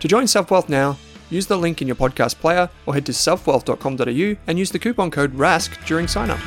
[0.00, 4.36] To join SelfWealth now, use the link in your podcast player or head to selfwealth.com.au
[4.46, 6.40] and use the coupon code RASK during sign up.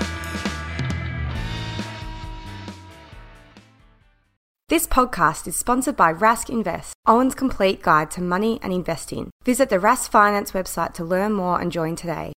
[4.69, 9.29] This podcast is sponsored by Rask Invest, Owen's complete guide to money and investing.
[9.45, 12.33] Visit the Rask Finance website to learn more and join today.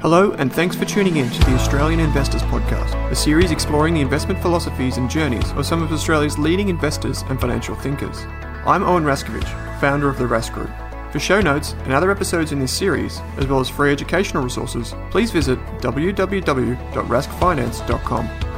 [0.00, 4.00] Hello, and thanks for tuning in to the Australian Investors Podcast, a series exploring the
[4.00, 8.26] investment philosophies and journeys of some of Australia's leading investors and financial thinkers.
[8.64, 10.70] I'm Owen Raskovich, founder of the Rask Group.
[11.10, 14.94] For show notes and other episodes in this series, as well as free educational resources,
[15.10, 18.51] please visit www.raskfinance.com.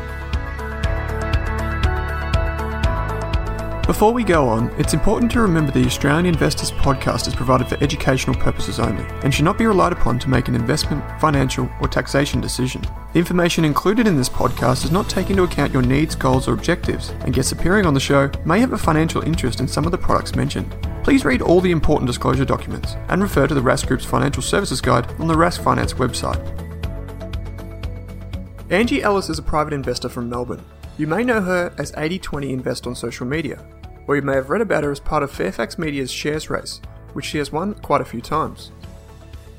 [3.86, 7.76] Before we go on, it's important to remember the Australian Investors podcast is provided for
[7.84, 11.88] educational purposes only and should not be relied upon to make an investment, financial, or
[11.88, 12.80] taxation decision.
[13.12, 16.54] The information included in this podcast does not take into account your needs, goals, or
[16.54, 19.92] objectives, and guests appearing on the show may have a financial interest in some of
[19.92, 20.74] the products mentioned.
[21.02, 24.80] Please read all the important disclosure documents and refer to the Rask Group's financial services
[24.80, 26.40] guide on the Rask Finance website.
[28.70, 30.64] Angie Ellis is a private investor from Melbourne.
[30.96, 33.64] You may know her as 8020 Invest on social media,
[34.06, 36.80] or you may have read about her as part of Fairfax Media's shares race,
[37.14, 38.70] which she has won quite a few times.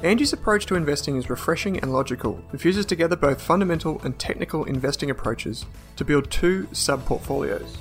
[0.01, 2.41] Angie's approach to investing is refreshing and logical.
[2.53, 5.65] It fuses together both fundamental and technical investing approaches
[5.97, 7.75] to build two sub portfolios.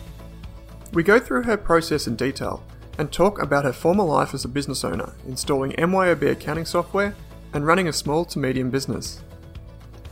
[0.92, 2.65] We go through her process in detail
[2.98, 7.15] and talk about her former life as a business owner, installing MYOB accounting software
[7.53, 9.21] and running a small to medium business.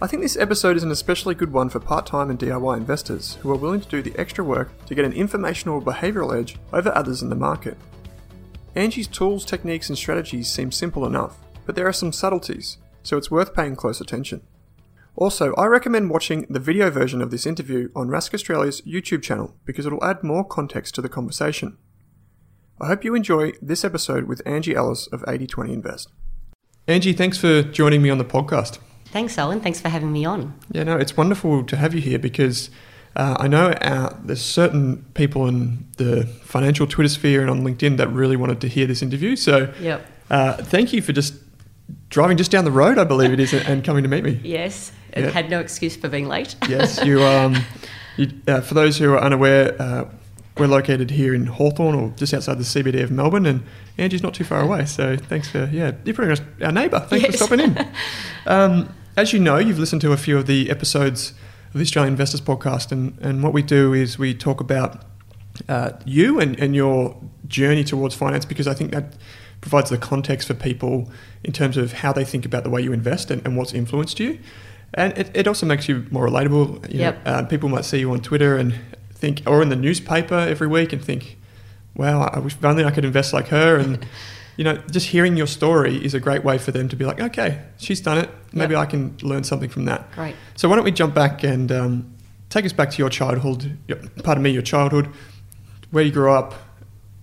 [0.02, 3.34] I think this episode is an especially good one for part time and DIY investors
[3.40, 6.56] who are willing to do the extra work to get an informational or behavioural edge
[6.72, 7.78] over others in the market.
[8.74, 13.30] Angie's tools, techniques, and strategies seem simple enough, but there are some subtleties, so it's
[13.30, 14.42] worth paying close attention.
[15.14, 19.54] Also, I recommend watching the video version of this interview on Rask Australia's YouTube channel
[19.64, 21.78] because it'll add more context to the conversation.
[22.80, 26.10] I hope you enjoy this episode with Angie Ellis of 8020 Invest.
[26.88, 28.80] Angie, thanks for joining me on the podcast.
[29.12, 29.60] Thanks, Owen.
[29.60, 30.58] Thanks for having me on.
[30.72, 32.70] Yeah, no, it's wonderful to have you here because
[33.14, 37.98] uh, I know our, there's certain people in the financial Twitter sphere and on LinkedIn
[37.98, 39.36] that really wanted to hear this interview.
[39.36, 40.06] So, yep.
[40.30, 41.34] Uh, thank you for just
[42.08, 44.40] driving just down the road, I believe it is, and coming to meet me.
[44.42, 46.56] Yes, it had no excuse for being late.
[46.68, 47.22] yes, you.
[47.22, 47.56] Um,
[48.16, 50.08] you uh, for those who are unaware, uh,
[50.56, 53.62] we're located here in Hawthorn or just outside the CBD of Melbourne, and
[53.98, 54.86] Angie's not too far away.
[54.86, 57.00] So thanks for yeah, you're pretty much our neighbour.
[57.00, 57.32] Thanks yes.
[57.32, 57.88] for stopping in.
[58.44, 61.30] Um, as you know, you've listened to a few of the episodes
[61.68, 65.04] of the Australian Investors Podcast, and, and what we do is we talk about
[65.68, 67.16] uh, you and, and your
[67.46, 69.14] journey towards finance because I think that
[69.60, 71.10] provides the context for people
[71.44, 74.18] in terms of how they think about the way you invest and, and what's influenced
[74.18, 74.38] you.
[74.94, 76.92] And it, it also makes you more relatable.
[76.92, 77.24] You Yep.
[77.24, 78.74] know, uh, people might see you on Twitter and
[79.14, 81.38] think, or in the newspaper every week and think,
[81.94, 83.76] wow, I wish only I could invest like her.
[83.76, 84.04] And,
[84.56, 87.20] you know, just hearing your story is a great way for them to be like,
[87.20, 88.30] okay, she's done it.
[88.52, 88.82] Maybe Yep.
[88.82, 90.10] I can learn something from that.
[90.12, 90.34] Great.
[90.56, 92.14] So why don't we jump back and um,
[92.50, 95.08] take us back to your childhood, your, pardon me, your childhood,
[95.90, 96.54] where you grew up,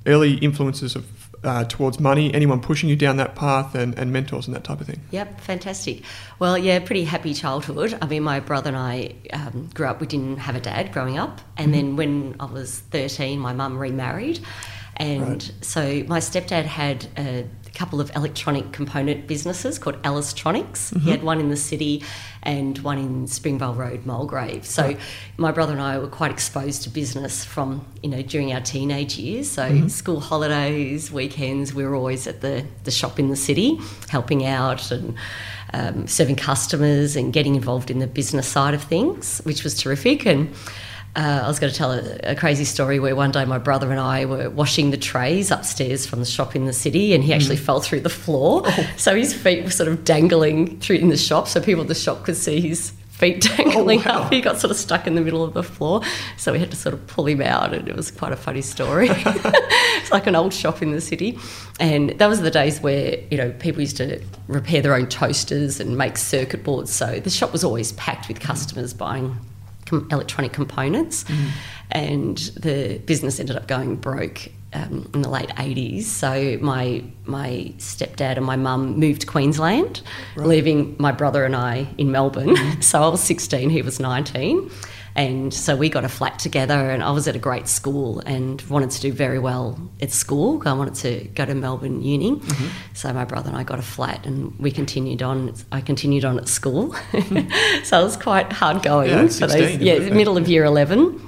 [0.05, 4.47] early influences of uh, towards money, anyone pushing you down that path, and, and mentors
[4.47, 4.99] and that type of thing.
[5.11, 6.03] Yep, fantastic.
[6.37, 7.97] Well, yeah, pretty happy childhood.
[8.01, 11.17] I mean, my brother and I um, grew up, we didn't have a dad growing
[11.17, 11.39] up.
[11.57, 14.39] And then when I was 13, my mum remarried.
[14.99, 15.51] And Right.
[15.61, 20.99] so my stepdad had a couple of electronic component businesses called Alistronics.
[21.01, 22.03] He had one in the city
[22.43, 24.65] and one in Springvale Road, Mulgrave.
[24.65, 24.97] So
[25.37, 29.17] my brother and I were quite exposed to business from, you know, during our teenage
[29.17, 29.49] years.
[29.49, 33.79] So school holidays, weekends, we were always at the, the shop in the city
[34.09, 35.15] helping out and
[35.73, 40.25] um, serving customers and getting involved in the business side of things, which was terrific.
[40.25, 40.53] And
[41.15, 43.91] uh, I was going to tell a, a crazy story where one day my brother
[43.91, 47.33] and I were washing the trays upstairs from the shop in the city, and he
[47.33, 48.63] actually fell through the floor.
[48.97, 51.95] So his feet were sort of dangling through in the shop, so people at the
[51.95, 54.23] shop could see his feet dangling wow.
[54.23, 54.33] up.
[54.33, 56.01] He got sort of stuck in the middle of the floor,
[56.37, 58.61] so we had to sort of pull him out, and it was quite a funny
[58.61, 59.07] story.
[59.11, 61.37] it's like an old shop in the city,
[61.79, 65.79] and that was the days where you know people used to repair their own toasters
[65.79, 66.91] and make circuit boards.
[66.91, 69.37] So the shop was always packed with customers buying
[69.89, 71.25] com- electronic components,
[71.91, 76.09] and the business ended up going broke um, in the late eighties.
[76.11, 80.01] So my my stepdad and my mum moved to Queensland,
[80.35, 82.55] leaving my brother and I in Melbourne.
[82.81, 84.69] so I was sixteen, he was nineteen.
[85.19, 88.61] And so we got a flat together, and I was at a great school and
[88.69, 90.63] wanted to do very well at school.
[90.65, 92.41] I wanted to go to Melbourne Uni,
[92.93, 95.53] so my brother and I got a flat, and we continued on.
[95.73, 96.93] I continued on at school,
[97.83, 99.09] so it was quite hard going.
[99.09, 101.19] Yeah, at for 16, yeah, middle of year eleven.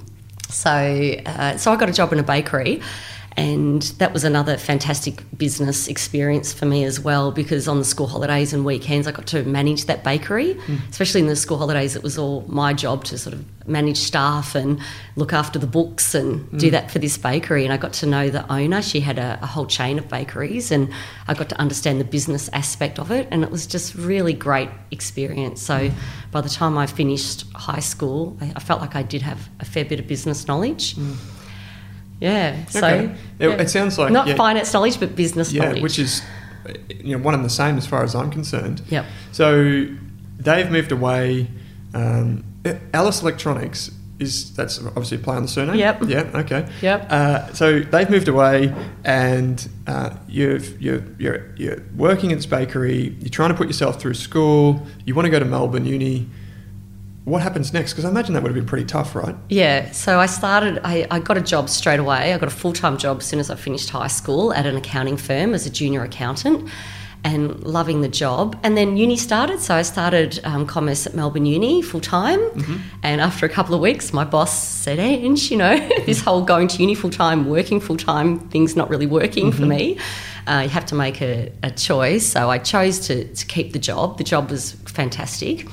[0.48, 2.82] So, uh, so I got a job in a bakery,
[3.38, 7.32] and that was another fantastic business experience for me as well.
[7.32, 10.54] Because on the school holidays and weekends, I got to manage that bakery.
[10.54, 10.76] Hmm.
[10.90, 14.54] Especially in the school holidays, it was all my job to sort of manage staff
[14.54, 14.80] and
[15.16, 16.72] look after the books and do hmm.
[16.72, 17.64] that for this bakery.
[17.64, 18.82] And I got to know the owner.
[18.82, 20.92] She had a, a whole chain of bakeries, and
[21.30, 23.30] I got to understand the business aspect of it.
[23.32, 25.62] And it was just really great experience.
[25.62, 25.98] So hmm.
[26.32, 29.66] by the time I finished high school, I, I felt like I did have a
[29.66, 30.96] fair bit of business knowledge.
[32.22, 32.56] Yeah.
[32.70, 33.12] So Okay.
[33.40, 33.62] It- yeah.
[33.62, 34.36] it sounds like- not yeah.
[34.36, 35.82] finance knowledge, but business Yeah, knowledge.
[35.84, 36.22] which is
[37.04, 38.82] you know one and the same as far as I'm concerned.
[38.90, 39.06] Yep.
[39.32, 39.86] So
[40.40, 41.48] they've moved away.
[41.94, 42.44] Um,
[42.94, 45.76] Alice Electronics is that's obviously a play on the surname.
[45.78, 46.04] Yep.
[46.08, 46.30] Yeah.
[46.36, 46.68] Okay.
[46.84, 47.08] Yep.
[47.12, 48.72] Uh, so they've moved away,
[49.04, 53.16] and uh, you've, you're you're you're working at this bakery.
[53.20, 54.86] You're trying to put yourself through school.
[55.06, 56.30] You want to go to Melbourne Uni.
[57.24, 57.94] What happens next?
[57.94, 59.36] Because I imagine that would have been pretty tough, right?
[59.50, 62.34] Yeah, so I started, I, I got a job straight away.
[62.34, 64.76] I got a full time job as soon as I finished high school at an
[64.76, 66.68] accounting firm as a junior accountant
[67.24, 68.60] and loving the job.
[68.64, 72.40] And then uni started, so I started um, commerce at Melbourne Uni full time.
[73.04, 75.78] And after a couple of weeks, my boss said, Ange, you know,
[76.08, 79.68] this whole going to uni full time, working full time thing's not really working for
[79.68, 80.00] me.
[80.48, 82.26] Uh, you have to make a, a choice.
[82.26, 84.18] So I chose to, to keep the job.
[84.18, 85.68] The job was fantastic.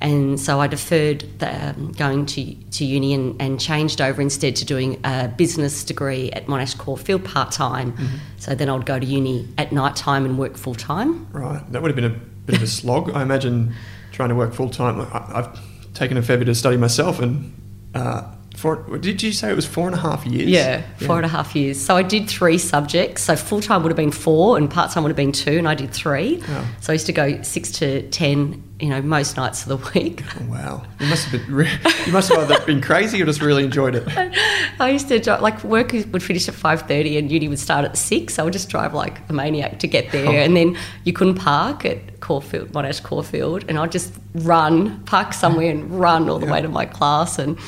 [0.00, 4.56] And so I deferred the, um, going to, to uni and, and changed over instead
[4.56, 7.94] to doing a business degree at Monash Caulfield part time.
[8.38, 11.26] So then I would go to uni at night time and work full time.
[11.32, 11.62] Right.
[11.72, 12.16] That would have been a
[12.46, 13.10] bit of a slog.
[13.10, 13.74] I imagine
[14.12, 15.06] trying to work full time.
[15.12, 15.58] I've
[15.94, 17.52] taken a fair bit of study myself, and
[17.94, 18.22] uh,
[18.56, 20.48] for did you say it was four and a half years?
[20.48, 21.80] Yeah, four and a half years.
[21.80, 23.22] So I did three subjects.
[23.22, 25.68] So full time would have been four, and part time would have been two, and
[25.68, 26.42] I did three.
[26.48, 26.68] Oh.
[26.80, 30.22] So I used to go six to ten, you know, most nights of the week.
[30.40, 30.82] Oh, wow.
[30.98, 31.54] You must have been.
[31.54, 34.04] Re- you must have either been crazy or just really enjoyed it.
[34.80, 37.84] I used to drive, like work would finish at five thirty, and uni would start
[37.84, 38.38] at six.
[38.38, 40.32] I would just drive like a maniac to get there, Oh.
[40.32, 45.70] and then you couldn't park at Caulfield, Monash Caulfield, and I'd just run, park somewhere,
[45.70, 46.52] and run all the Yeah.
[46.52, 47.58] way to my class, and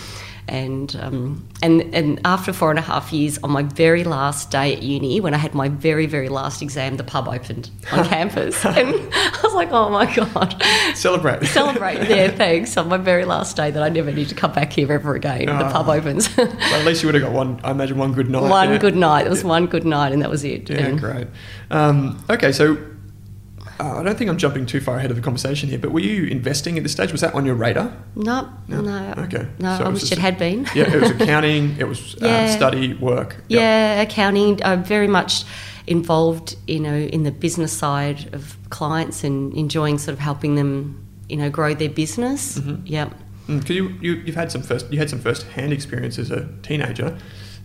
[0.48, 4.74] and um, and and after four and a half years, on my very last day
[4.74, 8.64] at uni, when I had my very very last exam, the pub opened on campus,
[8.64, 10.60] and I was like, oh my god.
[10.94, 11.46] Celebrate.
[11.46, 12.76] Celebrate, yeah, thanks.
[12.76, 15.46] On my very last day, that I never need to come back here ever again.
[15.46, 15.92] The pub Oh.
[15.92, 16.36] opens.
[16.36, 17.60] Well, at least you would have got one.
[17.62, 18.42] I imagine one good night.
[18.42, 18.78] one yeah.
[18.78, 19.26] good night.
[19.26, 20.68] It was one good night, and that was it.
[20.68, 21.28] Yeah, And- great.
[21.70, 22.76] Um, okay, so
[23.82, 26.00] uh, I don't think I'm jumping too far ahead of the conversation here, but were
[26.00, 27.10] you investing at this stage?
[27.12, 27.92] Was that on your radar?
[28.14, 29.46] No, no, Okay.
[29.58, 29.76] no.
[29.78, 30.66] So I wish just- it had been.
[30.74, 32.46] Yeah, it was accounting, it was um, Yeah.
[32.56, 33.36] study, work.
[33.48, 33.60] Yep.
[33.60, 34.60] Yeah, accounting.
[34.64, 35.44] I'm very much
[35.86, 41.04] involved, you know, in the business side of clients and enjoying sort of helping them,
[41.28, 42.58] you know, grow their business.
[42.58, 42.86] Mm-hmm.
[42.86, 43.14] Yep.
[43.48, 46.48] Because you, you you've had some first you had some first hand experience as a
[46.62, 47.18] teenager,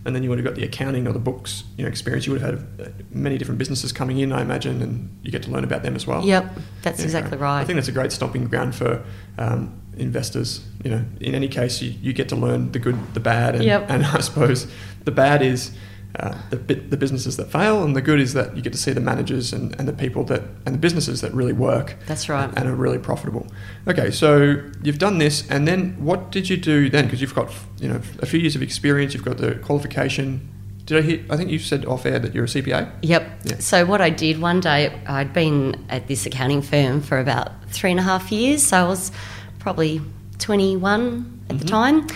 [0.08, 2.26] and then you would have got the accounting or the books you know experience.
[2.26, 5.42] You would have had uh, many different businesses coming in, I imagine, and you get
[5.44, 6.24] to learn about them as well.
[6.24, 6.50] Yep,
[6.82, 7.60] that's Yeah, exactly right.
[7.60, 9.04] I think that's a great stomping ground for
[9.36, 10.64] um, investors.
[10.82, 13.64] You know, in any case, you, you get to learn the good, the bad, and,
[13.64, 13.86] Yep.
[13.90, 14.66] and I suppose
[15.04, 15.70] the bad is
[16.18, 18.92] uh, the the businesses that fail, and the good is that you get to see
[18.92, 21.96] the managers and, and the people that and the businesses that really work.
[22.06, 22.50] That's right.
[22.56, 23.46] And are really profitable.
[23.86, 27.04] Okay, so you've done this, and then what did you do then?
[27.04, 30.48] Because you've got you know a few years of experience, you've got the qualification.
[30.86, 31.24] Did I hear?
[31.30, 32.90] I think you said off air that you're a CPA.
[33.02, 33.30] Yep.
[33.44, 33.58] Yeah.
[33.58, 37.90] So what I did one day, I'd been at this accounting firm for about three
[37.90, 38.66] and a half years.
[38.66, 39.12] So I was
[39.58, 40.00] probably
[40.38, 42.06] 21 at the time.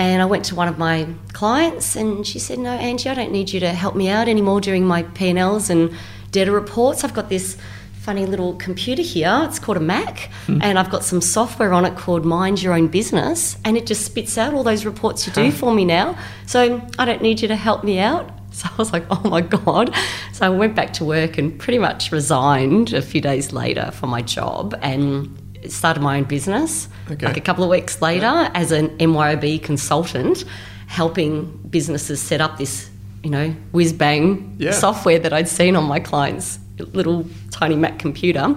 [0.00, 3.32] And I went to one of my clients and she said, no, Angie, I don't
[3.32, 5.94] need you to help me out anymore during my P&Ls and
[6.30, 7.04] data reports.
[7.04, 7.58] I've got this
[8.00, 9.42] funny little computer here.
[9.42, 10.62] It's called a Mac, hmm.
[10.62, 14.02] and I've got some software on it called Mind Your Own Business, and it just
[14.06, 16.16] spits out all those reports you do for me now.
[16.46, 18.32] So I don't need you to help me out.
[18.52, 19.94] So I was like, oh my God.
[20.32, 24.10] So I went back to work and pretty much resigned a few days later from
[24.10, 26.88] my job and started my own business.
[27.10, 27.26] Okay.
[27.26, 30.44] Like a couple of weeks later, as an MYOB consultant,
[30.86, 32.90] helping businesses set up this,
[33.22, 34.72] you know, whiz bang Yeah.
[34.72, 36.58] software that I'd seen on my client's
[36.92, 38.56] little tiny Mac computer.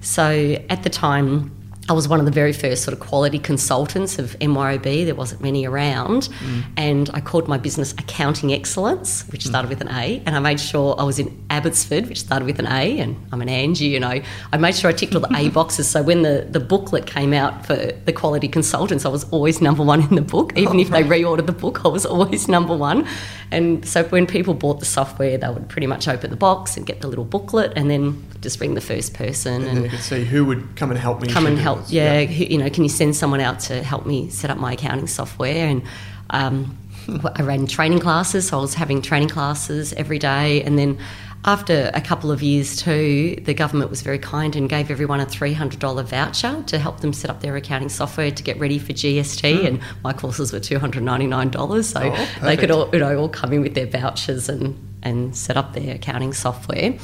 [0.00, 1.50] So at the time,
[1.88, 5.04] I was one of the very first sort of quality consultants of MYOB.
[5.04, 6.22] There wasn't many around.
[6.22, 6.64] Mm.
[6.78, 9.48] And I called my business Accounting Excellence, which mm.
[9.48, 10.22] started with an A.
[10.24, 12.98] And I made sure I was in Abbotsford, which started with an A.
[13.00, 13.96] And I'm an Angie.
[13.96, 14.22] And I,
[14.52, 15.88] I made sure I ticked all the A boxes.
[15.88, 19.82] So when the, the booklet came out for the quality consultants, I was always number
[19.82, 20.54] one in the book.
[20.56, 23.06] Oh, Even if they reordered the book, I was always number one.
[23.50, 26.86] And so when people bought the software, they would pretty much open the box and
[26.86, 30.00] get the little booklet and then just ring the first person And then you could
[30.00, 31.28] see who would come and help me.
[31.28, 31.80] come and schedule help.
[31.86, 31.92] this.
[31.92, 34.72] Yeah, who- you know, can you send someone out to help me set up my
[34.72, 35.66] accounting software?
[35.66, 35.82] And
[36.30, 36.76] um,
[37.36, 40.62] I ran training classes, so I was having training classes every day.
[40.62, 40.98] And then
[41.46, 45.26] after a couple of years too, the government was very kind and gave everyone a
[45.26, 48.78] three hundred dollar voucher to help them set up their accounting software to get ready
[48.78, 49.66] for GST.
[49.66, 52.98] And my courses were two hundred ninety nine dollars, so Oh, they could all you
[53.00, 56.94] know all come in with their vouchers and and set up their accounting software.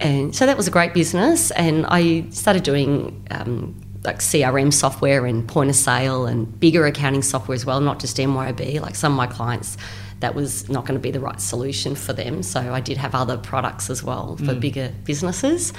[0.00, 1.50] And so that was a great business.
[1.52, 7.22] And I started doing um, like CRM software and point of sale and bigger accounting
[7.22, 8.80] software as well, not just MYOB.
[8.80, 9.76] Like some of my clients,
[10.20, 12.42] that was not going to be the right solution for them.
[12.42, 15.72] So I did have other products as well for bigger businesses.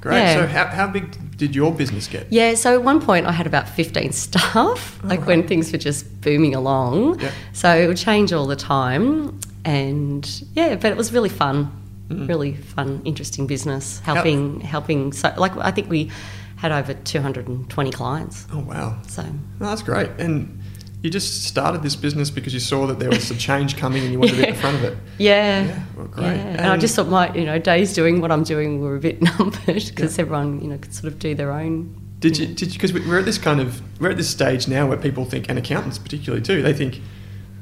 [0.00, 0.16] Great.
[0.16, 0.34] Yeah.
[0.34, 2.32] So how, how big did your business get?
[2.32, 6.20] Yeah, so at one point I had about 15 staff, like when things were just
[6.20, 7.20] booming along.
[7.20, 7.32] Yeah.
[7.52, 9.38] So it would change all the time.
[9.64, 11.70] And yeah, but it was really fun,
[12.10, 12.28] Mm.
[12.28, 15.12] really fun, interesting business, helping, helping.
[15.12, 16.10] So, like, I think we
[16.56, 18.46] had over 220 clients.
[18.52, 19.00] Oh wow.
[19.06, 19.24] So,
[19.60, 20.10] that's great.
[20.18, 20.60] And
[21.02, 24.12] you just started this business because you saw that there was a change coming and
[24.12, 24.98] you wanted to be at the front of it.
[25.18, 25.64] yeah.
[25.64, 26.36] Yeah, well, great.
[26.36, 26.48] Yeah.
[26.48, 29.22] And, I just thought my, you know, days doing what I'm doing were a bit
[29.38, 31.96] numbered because everyone, you know, could sort of do their own.
[32.18, 32.46] Did you?
[32.46, 32.78] Did you?
[32.78, 35.58] Because we're at this kind of we're at this stage now where people think, and
[35.58, 37.00] accountants particularly too, they think,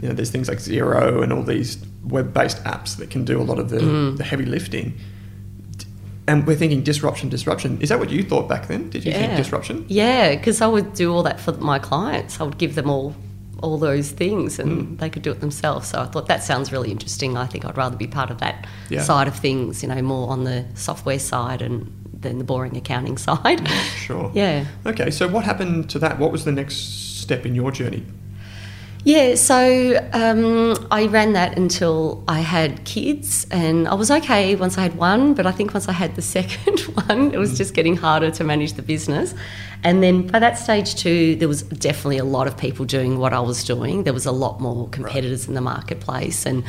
[0.00, 3.44] you know, there's things like Xero and all these web-based apps that can do a
[3.44, 4.16] lot of the, Mm.
[4.16, 4.94] the heavy lifting.
[6.26, 7.78] And we're thinking disruption, disruption.
[7.80, 8.90] Is that what you thought back then?
[8.90, 9.86] Did you think disruption?
[9.88, 12.38] Yeah, because I would do all that for my clients.
[12.40, 13.14] I would give them all
[13.60, 14.98] all those things, and Mm.
[15.00, 15.88] they could do it themselves.
[15.88, 17.36] So I thought that sounds really interesting.
[17.36, 19.02] I think I'd rather be part of that Yeah.
[19.02, 19.82] side of things.
[19.82, 21.90] You know, more on the software side and
[22.20, 23.66] than the boring accounting side.
[23.96, 24.30] Sure.
[24.32, 24.66] Yeah.
[24.86, 25.10] Okay.
[25.10, 26.20] So what happened to that?
[26.20, 26.76] What was the next
[27.20, 28.04] step in your journey?
[29.08, 34.76] Yeah, so um, I ran that until I had kids, and I was okay once
[34.76, 37.72] I had one, but I think once I had the second one, it was just
[37.72, 39.34] getting harder to manage the business.
[39.82, 43.32] And then by that stage, too, there was definitely a lot of people doing what
[43.32, 44.04] I was doing.
[44.04, 46.62] There was a lot more competitors in the marketplace, and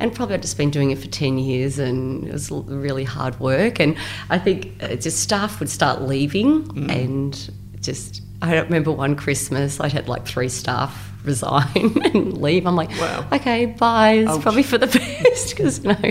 [0.00, 3.38] and probably I'd just been doing it for 10 years, and it was really hard
[3.38, 3.78] work.
[3.78, 3.96] And
[4.30, 9.78] I think uh, just staff would start leaving, and just I don't remember one Christmas
[9.78, 12.66] I had like three staff resign and leave.
[12.66, 13.26] I'm like, Wow.
[13.32, 14.24] okay, bye.
[14.26, 14.86] It's probably for the
[15.22, 16.10] best because you know,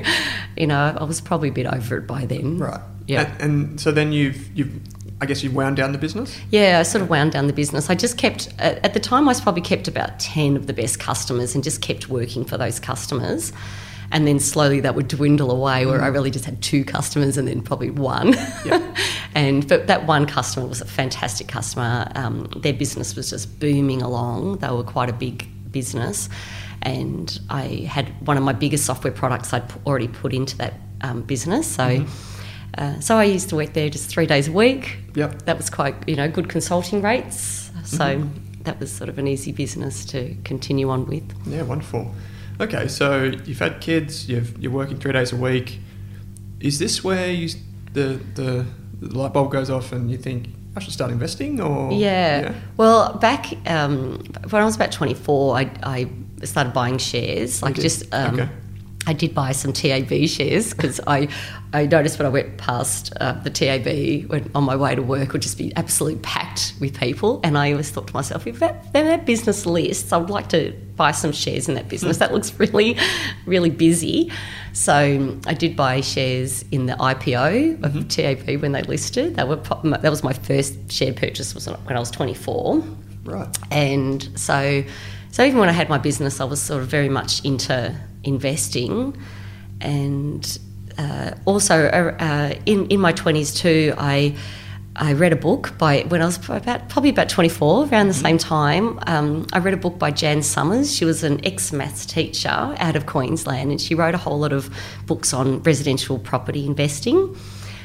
[0.58, 2.58] you know, I was probably a bit over it by then.
[2.58, 2.82] Right.
[3.08, 3.34] Yeah.
[3.40, 4.72] And, and so then you've you've
[5.22, 6.38] I guess you've wound down the business.
[6.52, 7.90] Yeah, I sort of wound down the business.
[7.90, 10.74] I just kept, at at the time, I was probably kept about 10 of the
[10.74, 13.54] best customers and just kept working for those customers.
[14.14, 17.48] And then slowly that would dwindle away, where I really just had two customers and
[17.48, 18.36] then probably one.
[18.64, 18.96] Yeah.
[19.36, 22.10] and but that one customer was a fantastic customer.
[22.16, 24.60] Um, their business was just booming along.
[24.60, 26.30] They were quite a big business,
[26.84, 31.24] and I had one of my biggest software products I'd already put into that um,
[31.24, 31.68] business.
[31.68, 32.06] So.
[32.76, 34.98] Uh, so I used to work there just three days a week.
[35.14, 35.44] Yep.
[35.44, 37.70] That was quite, you know, good consulting rates.
[37.84, 38.28] So
[38.64, 41.24] that was sort of an easy business to continue on with.
[41.46, 42.12] Yeah, wonderful.
[42.64, 45.80] Okay, so you've had kids, you've, you're working three days a week.
[46.60, 47.50] Is this where you
[47.94, 48.66] the, the
[49.02, 52.54] the light bulb goes off and you think I should start investing, or Yeah.
[52.78, 56.10] Well, back um, when I was about 24, I, I
[56.46, 57.62] started buying shares.
[57.62, 58.50] Like just, um, Okay.
[59.06, 61.28] I did buy some TAB shares because I,
[61.74, 65.34] I noticed when I went past uh, the TAB when on my way to work
[65.34, 68.94] would just be absolutely packed with people, and I always thought to myself, if that,
[68.94, 72.18] they're that business lists, I would like to buy some shares in that business.
[72.18, 72.98] that looks really,
[73.46, 74.32] really busy.
[74.74, 79.36] So I did buy shares in the IPO of TAB when they listed.
[79.36, 82.84] That were that was my first share purchase was when I was 24
[83.26, 83.58] right?
[83.72, 84.84] and so
[85.32, 89.16] so even when I had my business, I was sort of very much into investing,
[89.82, 90.60] and
[90.98, 94.36] uh, also uh, uh, in in my twenties too, I.
[94.96, 98.38] I read a book by when I was about probably about 24, around the same
[98.38, 99.00] time.
[99.08, 100.96] Um, I read a book by Jan Somers.
[100.96, 104.54] She was an ex maths teacher out of Queensland, and she wrote a whole lot
[104.54, 104.70] of
[105.08, 107.36] books on residential property investing.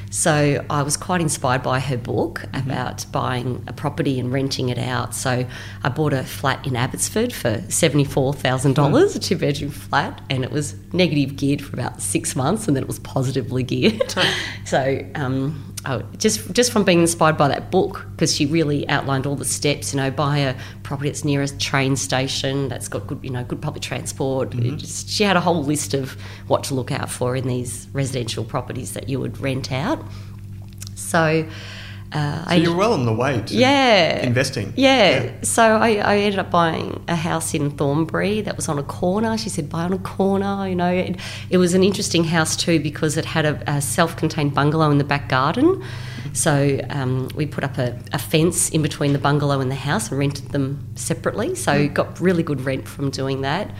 [0.09, 4.77] So I was quite inspired by her book about buying a property and renting it
[4.77, 5.13] out.
[5.13, 5.45] So
[5.83, 10.51] I bought a flat in Abbotsford for seventy-four thousand dollars, a two-bedroom flat, and it
[10.51, 14.15] was negative geared for about six months, and then it was positively geared.
[14.65, 19.25] so um, I, just just from being inspired by that book, because she really outlined
[19.25, 19.93] all the steps.
[19.93, 23.43] You know, buy a property that's near a train station, that's got good, you know,
[23.45, 24.53] good public transport.
[24.53, 24.77] It mm-hmm.
[24.77, 26.17] just, she had a whole list of
[26.47, 30.03] what to look out for in these residential properties that you would rent out.
[30.95, 31.47] So,
[32.11, 34.21] uh, So you're well on the way to yeah.
[34.21, 34.73] investing.
[34.75, 35.31] Yeah.
[35.43, 39.37] So I, I ended up buying a house in Thornbury that was on a corner.
[39.37, 40.67] She said, buy on a corner.
[40.67, 41.17] You know, it,
[41.49, 44.97] it was an interesting house too because it had a, a self contained bungalow in
[44.97, 45.83] the back garden.
[46.33, 50.09] So um, we put up a, a fence in between the bungalow and the house
[50.09, 51.55] and rented them separately.
[51.55, 53.71] So got really good rent from doing that.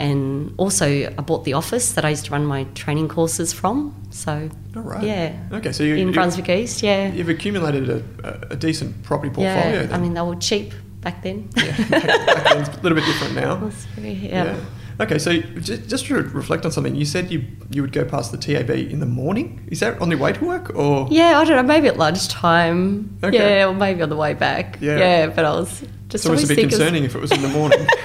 [0.00, 3.94] And also, I bought the office that I used to run my training courses from.
[4.10, 5.04] So, All right.
[5.04, 5.36] yeah.
[5.52, 7.12] Okay, so you, in Brunswick East, yeah.
[7.12, 9.54] you've accumulated a, a, decent property portfolio.
[9.54, 9.92] Yeah, then.
[9.92, 11.48] I mean, they were cheap back then.
[11.56, 13.56] yeah, back then it's a little bit different now.
[13.94, 14.58] Very, yeah.
[15.00, 18.30] Okay, so just, just to reflect on something, you said you you would go past
[18.30, 19.66] the TAB in the morning.
[19.70, 21.08] Is that on the way to work or?
[21.10, 23.18] Yeah, I don't know, maybe at lunchtime.
[23.22, 23.36] Okay.
[23.36, 24.78] Yeah, or maybe on the way back.
[24.80, 24.98] Yeah.
[24.98, 27.20] Yeah, but I was just It's almost a bit think it was- concerning if it
[27.20, 27.86] was in the morning.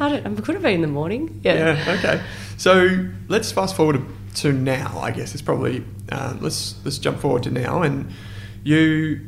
[0.00, 1.40] I don't it could have been in the morning.
[1.44, 1.74] Yeah.
[1.74, 1.94] yeah.
[1.98, 2.22] Okay.
[2.56, 4.02] So let's fast forward
[4.36, 4.98] to now.
[5.00, 8.10] I guess it's probably um, let's let's jump forward to now, and
[8.64, 9.20] you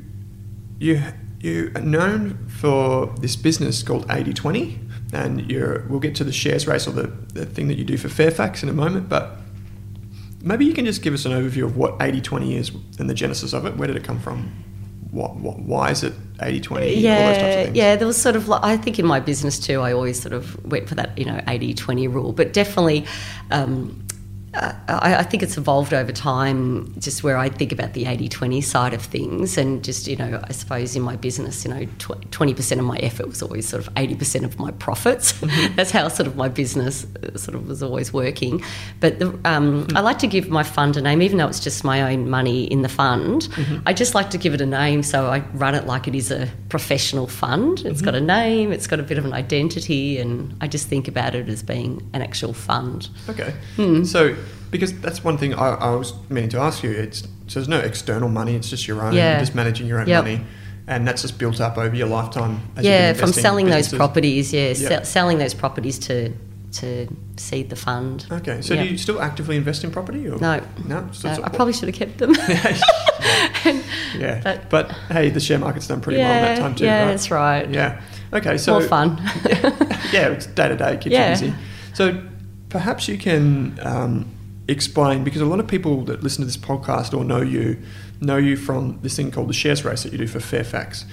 [0.78, 1.02] you
[1.40, 4.78] you are known for this business called 80-20
[5.12, 7.98] and you're we'll get to the shares race or the, the thing that you do
[7.98, 9.36] for Fairfax in a moment, but
[10.42, 13.52] maybe you can just give us an overview of what 80-20 is and the genesis
[13.52, 13.76] of it.
[13.76, 14.64] Where did it come from?
[15.10, 17.16] What, what why is it 80-20?
[17.16, 17.76] all those types of Yeah, things.
[17.76, 20.32] yeah, there was sort of like, I think in my business too, I always sort
[20.32, 23.06] of went for that, you know, 80 20 rule, but definitely.
[23.50, 24.03] Um,
[24.54, 28.28] uh, I, I think it's evolved over time, just where I think about the 80
[28.28, 29.56] 20 side of things.
[29.56, 32.96] And just, you know, I suppose in my business, you know, tw- 20% of my
[32.98, 35.32] effort was always sort of 80% of my profits.
[35.76, 38.62] That's how sort of my business uh, sort of was always working.
[39.00, 41.84] But the, um, I like to give my fund a name, even though it's just
[41.84, 43.48] my own money in the fund.
[43.86, 46.30] I just like to give it a name, so I run it like it is
[46.30, 47.80] a professional fund.
[47.84, 51.08] It's got a name, it's got a bit of an identity, and I just think
[51.08, 53.08] about it as being an actual fund.
[53.28, 53.52] Okay.
[53.76, 54.04] Hmm.
[54.04, 54.36] So,
[54.70, 56.90] because that's one thing I, I was meaning to ask you.
[56.90, 58.54] It's so there's no external money.
[58.54, 59.12] It's just your own.
[59.14, 59.32] Yeah.
[59.32, 60.24] You're just managing your own Yep.
[60.24, 60.40] money,
[60.86, 62.60] and that's just built up over your lifetime.
[62.76, 64.74] As yeah, from selling those properties, yeah, Yeah.
[64.74, 66.32] se- selling those properties to
[66.80, 68.26] to seed the fund.
[68.32, 68.60] Okay.
[68.60, 68.82] So Yeah.
[68.82, 70.26] do you still actively invest in property?
[70.28, 70.38] Or?
[70.40, 70.60] No.
[70.88, 71.08] No.
[71.12, 72.34] So No, I probably should have kept them.
[74.18, 74.40] Yeah.
[74.42, 76.84] But, but- hey, the share market's done pretty well in that time too.
[76.84, 77.06] yeah, right?
[77.10, 77.68] that's right.
[77.70, 78.00] Yeah.
[78.32, 78.58] Okay.
[78.58, 79.18] So More fun.
[80.12, 81.26] yeah, it's day to day, keeps Yeah.
[81.34, 81.54] you busy.
[81.94, 82.22] So
[82.68, 84.26] perhaps you can um,
[84.68, 87.82] explain because a lot of people that listen to this podcast or know you
[88.20, 91.04] know you from this thing called the shares race that you do for Fairfax.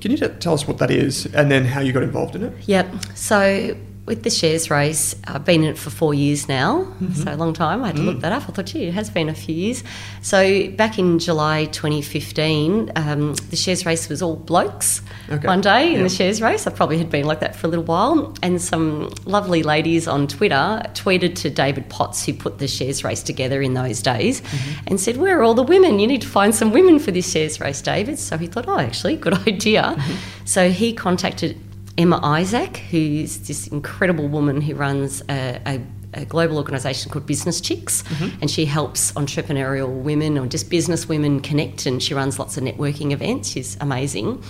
[0.00, 2.54] Can you tell us what that is and then how you got involved in it?
[2.66, 2.94] Yep.
[3.14, 3.76] So
[4.06, 7.12] with the shares race, I've been in it for four years now, Mm-hmm.
[7.22, 7.84] so a long time.
[7.84, 8.06] I had to Mm.
[8.06, 8.42] look that up.
[8.48, 9.84] I thought, gee, it has been a few years.
[10.22, 15.46] So back in July 2015, um, the shares race was all blokes Okay.
[15.46, 16.02] one day in Yeah.
[16.04, 16.66] the shares race.
[16.66, 18.34] I probably had been like that for a little while.
[18.42, 23.22] And some lovely ladies on Twitter tweeted to David Potts, who put the shares race
[23.22, 24.84] together in those days, Mm-hmm.
[24.88, 25.98] and said, Where are all the women?
[26.00, 28.18] You need to find some women for this shares race, David.
[28.18, 29.94] So he thought, Oh, actually, good idea.
[29.96, 30.12] Mm-hmm.
[30.46, 31.56] So he contacted
[31.98, 35.80] Emma Isaacs, who's this incredible woman who runs a, a
[36.14, 38.40] a global organisation called Business Chicks, mm-hmm.
[38.40, 41.86] and she helps entrepreneurial women or just business women connect.
[41.86, 43.50] And she runs lots of networking events.
[43.50, 44.42] She's amazing.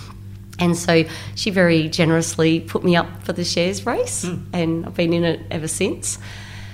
[0.59, 1.03] And so
[1.35, 4.43] she very generously put me up for the shares race, hmm.
[4.53, 6.19] and I've been in it ever since.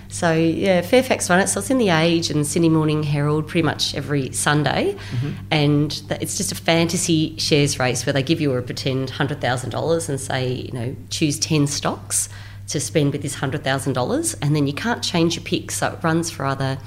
[0.10, 1.48] So yeah, Fairfax run it.
[1.48, 5.32] So it's in the Age and Sydney Morning Herald pretty much every Sunday, mm-hmm.
[5.52, 9.42] and that, it's just a fantasy shares race where they give you a pretend hundred
[9.42, 12.30] thousand dollars and say, you know, choose ten stocks
[12.70, 15.72] to spend with this hundred thousand dollars, and then you can't change your pick.
[15.72, 16.78] So it runs for either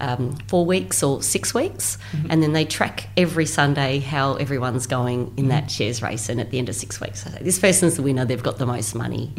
[0.00, 2.30] um, four weeks or six weeks, mm-hmm.
[2.30, 5.48] and then they track every Sunday how everyone's going in mm-hmm.
[5.48, 6.28] that shares race.
[6.28, 8.24] And at the end of six weeks, they say this person's the winner.
[8.24, 9.32] They've got the most money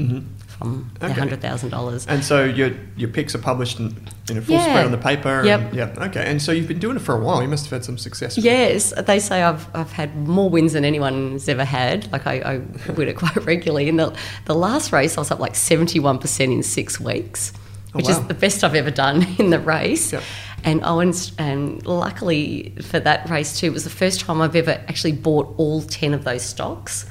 [0.58, 1.14] from Okay.
[1.14, 2.06] hundred thousand dollars.
[2.08, 3.96] And so your your picks are published in,
[4.30, 4.64] in a full Yeah.
[4.64, 5.44] spread on the paper.
[5.46, 5.60] Yep.
[5.60, 5.94] And, yeah.
[6.08, 6.26] Okay.
[6.26, 7.42] And so you've been doing it for a while.
[7.42, 8.36] You must have had some success.
[8.36, 8.50] with it.
[8.50, 12.12] Yes, they say I've, I've had more wins than anyone's ever had.
[12.12, 13.88] Like I, I win it quite regularly.
[13.88, 14.16] In the
[14.46, 17.54] the last race, I was up like seventy one percent in six weeks,
[17.94, 18.12] Oh, which wow.
[18.12, 20.12] is the best I've ever done in the race.
[20.14, 20.24] Yep.
[20.64, 24.72] And Owens, and luckily for that race too, it was the first time I've ever
[24.88, 27.06] actually bought all ten of those stocks.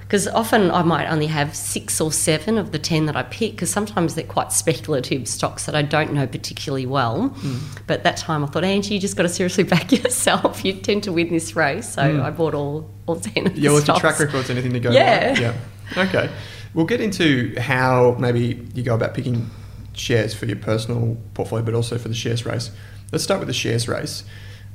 [0.00, 3.52] Because often I might only have six or seven of the ten that I pick,
[3.52, 7.28] because sometimes they're quite speculative stocks that I don't know particularly well.
[7.28, 7.58] Hmm.
[7.86, 10.64] But that time I thought, Angie, you just got to seriously back yourself.
[10.64, 11.90] You tend to win this race.
[11.94, 13.56] So I bought all, all ten of.
[13.56, 14.00] Yeah, the well, if your stocks.
[14.00, 15.38] track record's anything to go Yeah.
[15.38, 15.54] Yeah.
[15.96, 16.30] Okay.
[16.74, 19.50] We'll get into how maybe you go about picking
[19.98, 22.70] shares for your personal portfolio, but also for the shares race.
[23.12, 24.24] Let's start with the shares race.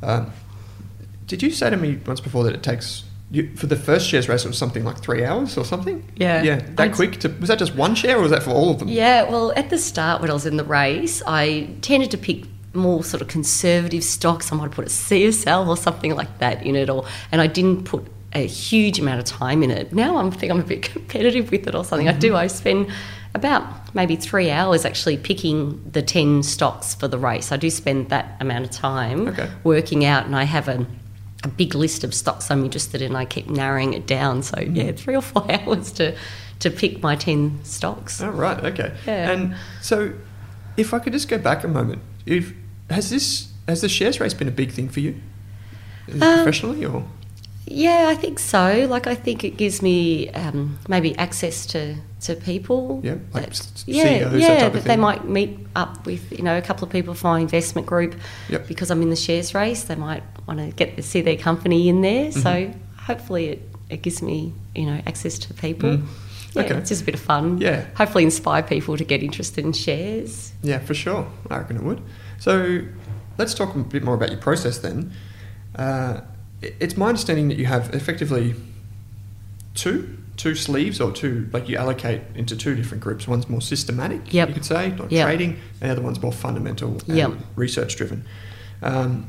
[0.01, 0.31] Um,
[1.27, 4.27] did you say to me once before that it takes you, for the first shares
[4.29, 6.03] race it was something like three hours or something?
[6.15, 6.43] Yeah.
[6.43, 6.55] Yeah.
[6.75, 7.19] That I'd- quick?
[7.21, 8.89] To, was that just one share or was that for all of them?
[8.89, 12.45] Yeah, well, at the start when I was in the race, I tended to pick
[12.75, 14.51] more sort of conservative stocks.
[14.51, 17.85] I might put a CSL or something like that in it, or and I didn't
[17.85, 19.93] put a huge amount of time in it.
[19.93, 22.07] Now I'm think I'm a bit competitive with it or something.
[22.07, 22.19] I Mm-hmm.
[22.19, 22.35] do.
[22.35, 22.91] I spend
[23.35, 27.51] about maybe three hours actually picking the ten stocks for the race.
[27.51, 29.49] I do spend that amount of time Okay.
[29.63, 30.85] working out, and I have a
[31.45, 33.17] a big list of stocks I'm interested in.
[33.17, 34.43] I keep narrowing it down.
[34.43, 36.15] So yeah, three or four hours to
[36.59, 38.21] to pick my ten stocks.
[38.21, 38.63] Oh, right.
[38.63, 38.93] Okay.
[39.05, 39.31] Yeah.
[39.31, 40.13] And so,
[40.77, 42.53] if I could just go back a moment, if
[42.89, 45.15] has this has the shares race been a big thing for you,
[46.11, 47.03] Um, professionally, or
[47.65, 48.87] Yeah, I think so.
[48.89, 52.99] Like, I think it gives me um, maybe access to, to people.
[53.03, 56.57] Yeah, like that- yeah, that yeah, of that they might meet up with you know
[56.57, 58.15] a couple of people from my investment group.
[58.49, 58.67] Yep.
[58.67, 61.87] Because I'm in the shares race, they might want to get to see their company
[61.89, 62.25] in there.
[62.31, 62.39] Mm-hmm.
[62.41, 65.89] So hopefully, it, it gives me you know access to people.
[65.97, 66.05] Mm.
[66.55, 66.75] Yeah, Okay.
[66.75, 67.57] it's just a bit of fun.
[67.59, 67.85] Yeah.
[67.95, 70.53] Hopefully, inspire people to get interested in shares.
[70.61, 71.99] yeah, for sure, I reckon it would.
[72.39, 72.81] So,
[73.39, 75.13] let's talk a bit more about your process then.
[75.75, 76.21] Uh,
[76.79, 78.55] it's my understanding that you have effectively
[79.75, 83.27] two two sleeves or two like you allocate into two different groups.
[83.27, 84.47] One's more systematic, Yep.
[84.47, 85.27] you could say, like Yep.
[85.27, 85.49] trading,
[85.79, 87.31] and the other one's more fundamental and Yep.
[87.55, 88.23] research driven.
[88.81, 89.27] Um,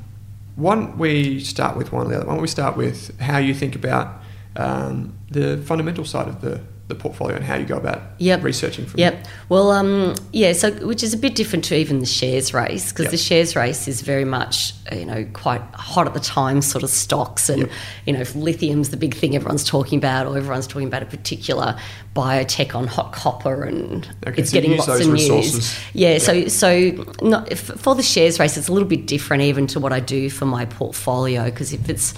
[0.57, 2.27] one we start with one or the other.
[2.27, 4.23] Why don't we start with how you think about
[4.57, 8.43] um, the fundamental side of the, the portfolio and how you go about Yep.
[8.43, 9.27] researching from Yep.
[9.49, 10.53] Well, um, yeah.
[10.53, 13.11] So, which is a bit different to even the shares race because Yep.
[13.13, 16.91] the shares race is very much, you know, quite hot at the time sort of
[16.91, 17.71] stocks, and Yep.
[18.07, 21.07] you know, if lithium's the big thing everyone's talking about, or everyone's talking about a
[21.07, 21.75] particular
[22.15, 25.55] biotech on HotCopper, and Okay, it's so getting lots of resources.
[25.55, 25.79] news.
[25.95, 26.19] Yeah.
[26.19, 29.81] So, so not, if, for the shares race, it's a little bit different even to
[29.81, 32.13] what I do for my portfolio because if it's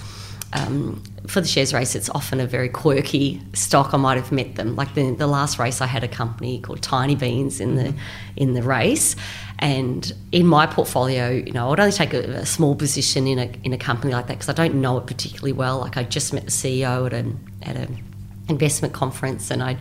[0.53, 3.93] um, for the shares race, it's often a very quirky stock.
[3.93, 4.75] I might have met them.
[4.75, 7.93] Like the, the last race, I had a company called Tinybeans in the
[8.37, 9.15] in the race,
[9.59, 13.51] and in my portfolio, you know, I'd only take a, a small position in a
[13.63, 15.79] in a company like that because I don't know it particularly well.
[15.79, 17.87] Like I just met the CEO at an at a
[18.47, 19.77] investment conference, and I.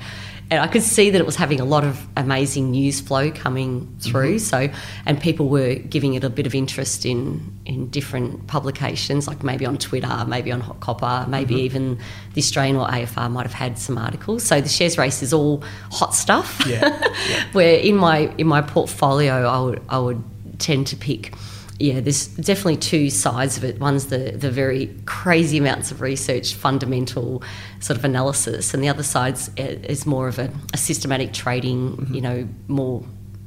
[0.50, 3.96] And I could see that it was having a lot of amazing news flow coming
[4.00, 4.36] through.
[4.36, 4.68] Mm-hmm.
[4.68, 9.42] So, and people were giving it a bit of interest in in different publications, like
[9.42, 11.64] maybe on Twitter, maybe on HotCopper, maybe mm-hmm.
[11.64, 11.98] even
[12.34, 14.44] the Australian or AFR might have had some articles.
[14.44, 16.64] So the shares race is all hot stuff.
[16.66, 17.12] Yeah,
[17.52, 20.22] Where in my in my portfolio, I would I would
[20.58, 21.34] tend to pick
[21.78, 23.78] yeah, there's definitely two sides of it.
[23.78, 27.42] One's the the very crazy amounts of research, fundamental
[27.80, 31.96] sort of analysis, and the other side's uh, is more of a, a systematic trading.
[31.96, 32.14] Mm-hmm.
[32.14, 33.04] You know, more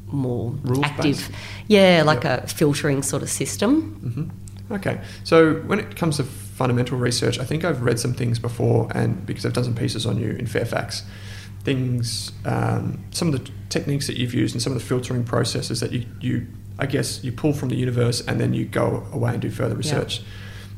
[0.08, 1.04] more Rules active.
[1.04, 1.32] based?
[1.68, 4.32] Yeah, like a filtering sort of system.
[4.72, 8.88] Okay, so when it comes to fundamental research, I think I've read some things before,
[8.94, 11.04] and because I've done some pieces on you in Fairfax,
[11.64, 15.80] things, um, some of the techniques that you've used and some of the filtering processes
[15.80, 16.48] that you, you,
[16.80, 19.76] I guess, you pull from the universe and then you go away and do further
[19.76, 20.22] research.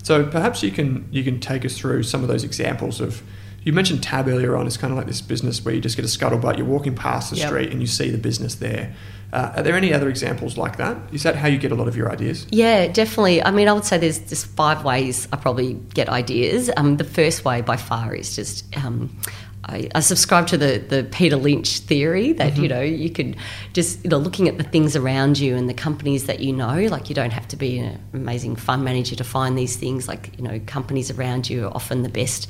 [0.03, 3.21] So perhaps you can you can take us through some of those examples of.
[3.63, 4.65] You mentioned Tab earlier on.
[4.65, 6.57] It's kind of like this business where you just get a scuttlebutt.
[6.57, 7.47] You're walking past the Yep.
[7.47, 8.95] street and you see the business there.
[9.31, 10.97] Uh, are there any other examples like that?
[11.13, 12.47] Is that how you get a lot of your ideas?
[12.49, 13.43] Yeah, definitely.
[13.43, 16.71] I mean, I would say there's just five ways I probably get ideas.
[16.75, 19.15] Um, the first way by far is just um,
[19.65, 23.35] I, I subscribe to the the Peter Lynch theory that you know you could
[23.73, 26.87] just you know looking at the things around you and the companies that you know.
[26.87, 30.07] Like you don't have to be an amazing fund manager to find these things.
[30.07, 32.47] Like you know, companies around you are often the best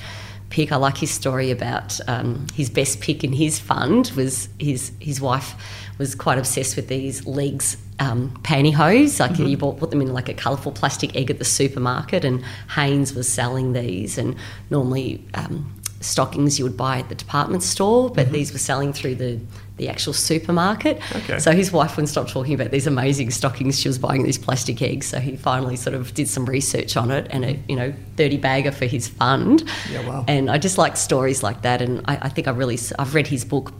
[0.49, 0.71] pick.
[0.71, 5.19] I like his story about um, his best pick in his fund was his his
[5.19, 5.55] wife
[5.97, 9.19] was quite obsessed with these L'eggs um, pantyhose.
[9.19, 12.43] Like you bought, put them in like a colourful plastic egg at the supermarket, and
[12.75, 14.17] Hanes was selling these.
[14.17, 14.35] And
[14.69, 19.15] normally um, stockings you would buy at the department store, but these were selling through
[19.15, 19.39] the
[19.77, 21.01] the actual supermarket.
[21.15, 21.39] Okay.
[21.39, 24.79] So his wife wouldn't stop talking about these amazing stockings she was buying these plastic
[24.81, 25.07] eggs.
[25.07, 28.37] So he finally sort of did some research on it and a you know thirty
[28.37, 29.63] bagger for his fund.
[29.91, 30.25] Yeah, wow.
[30.27, 31.81] And I just like stories like that.
[31.81, 33.73] And I, I think I really I've read his book.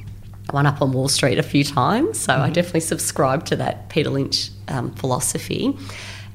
[0.50, 4.10] One up on Wall Street a few times, so I definitely subscribe to that Peter
[4.10, 5.78] Lynch um, philosophy.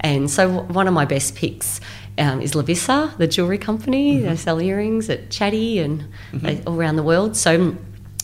[0.01, 1.81] And so one of my best picks
[2.19, 4.21] um, is Lovisa, the jewelry company.
[4.21, 7.37] They sell earrings at Chaddy and they, all around the world.
[7.37, 7.77] So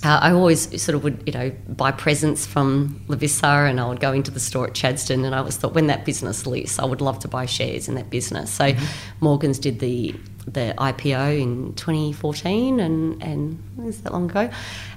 [0.04, 4.00] uh, I always sort of would, you know, buy presents from Lovisa and I would
[4.00, 6.84] go into the store at Chadstone and I always thought when that business lists, I
[6.84, 8.50] would love to buy shares in that business.
[8.50, 8.72] So
[9.20, 14.50] Morgans did the the IPO in 2014 and, and is that long ago?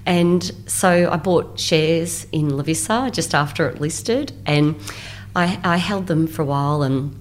[0.08, 4.75] And so I bought shares in Lovisa just after it listed and
[5.36, 7.15] I, I held them for a while and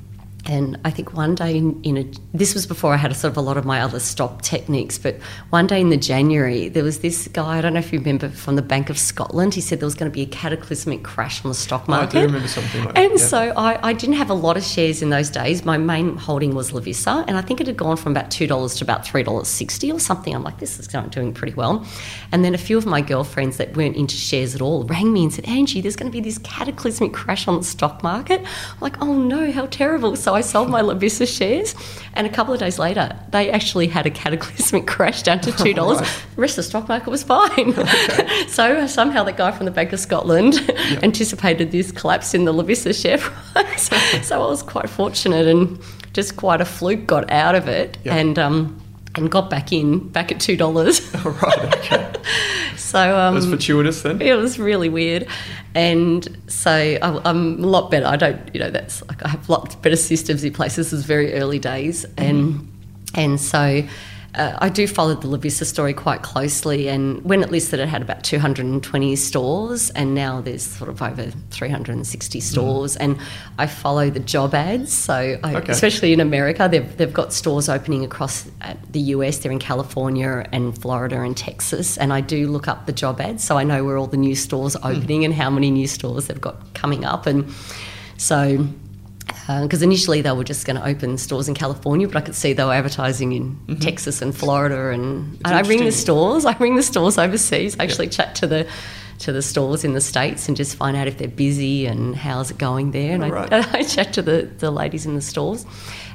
[0.46, 3.32] and I think one day in, in a this was before I had a sort
[3.32, 5.16] of a lot of my other stock techniques, but
[5.50, 8.28] one day in the January there was this guy I don't know if you remember
[8.28, 9.54] from the Bank of Scotland.
[9.54, 12.18] He said there was going to be a cataclysmic crash on the stock market.
[12.18, 13.04] I do remember something like that.
[13.04, 13.26] And yeah.
[13.26, 15.64] so I, I didn't have a lot of shares in those days.
[15.64, 18.74] My main holding was Lovisa, and I think it had gone from about two dollars
[18.76, 20.34] to about three dollars sixty or something.
[20.34, 21.86] I'm like, this is doing pretty well.
[22.32, 25.24] And then a few of my girlfriends that weren't into shares at all rang me
[25.24, 28.40] and said, Angie, there's going to be this cataclysmic crash on the stock market.
[28.40, 30.16] I'm like, oh no, how terrible!
[30.16, 31.74] So I sold my Lovisa shares,
[32.14, 35.74] and a couple of days later, they actually had a cataclysmic crash down to two
[35.74, 36.00] dollars.
[36.00, 36.22] Right.
[36.36, 37.74] The rest of the stock market was fine.
[38.48, 40.54] so somehow the guy from the Bank of Scotland
[41.02, 43.88] anticipated this collapse in the Lovisa share price.
[44.26, 45.80] so I was quite fortunate and
[46.12, 48.80] just quite a fluke got out of it and um,
[49.16, 51.00] and got back in back at two dollars.
[51.24, 52.12] Right, okay.
[52.76, 54.20] so um, It was fortuitous then.
[54.20, 55.26] it was really weird,
[55.74, 58.06] and so I, I'm a lot better.
[58.06, 60.76] I don't, you know, that's like I have a lot better systems in place.
[60.76, 62.70] This is very early days, and
[63.14, 63.82] and so.
[64.34, 68.02] Uh, I do follow the Lovisa story quite closely, and when it listed, it had
[68.02, 72.96] about 220 stores, and now there's sort of over 360 stores.
[72.96, 73.16] And
[73.58, 75.70] I follow the job ads, so I, Okay.
[75.72, 79.38] especially in America, they've, they've got stores opening across uh, the US.
[79.38, 83.44] They're in California and Florida and Texas, and I do look up the job ads,
[83.44, 86.26] so I know where all the new stores are opening and how many new stores
[86.26, 87.48] they've got coming up, and
[88.16, 88.66] so.
[89.46, 92.34] Um, because initially they were just going to open stores in California, but I could
[92.34, 93.76] see they were advertising in mm-hmm.
[93.76, 96.44] Texas and Florida, and, and I ring the stores.
[96.46, 97.76] I ring the stores overseas.
[97.78, 98.66] I actually chat to the
[99.20, 102.50] to the stores in the states and just find out if they're busy and how's
[102.50, 103.14] it going there.
[103.14, 103.52] And I, Right.
[103.74, 105.64] I chat to the, the ladies in the stores.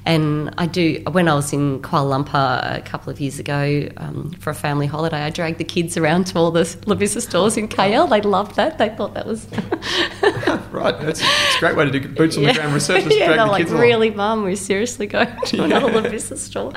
[0.09, 4.31] And I do, when I was in Kuala Lumpur a couple of years ago um,
[4.39, 7.67] for a family holiday, I dragged the kids around to all the Lovisa stores in
[7.67, 8.09] KL.
[8.09, 8.79] They loved that.
[8.79, 9.45] They thought that was.
[10.71, 13.05] right, that's it's a great way to do boots on the ground research.
[13.19, 13.81] Yeah, drag they're the like, along.
[13.81, 16.73] really, mum, we're seriously going to another Lovisa store.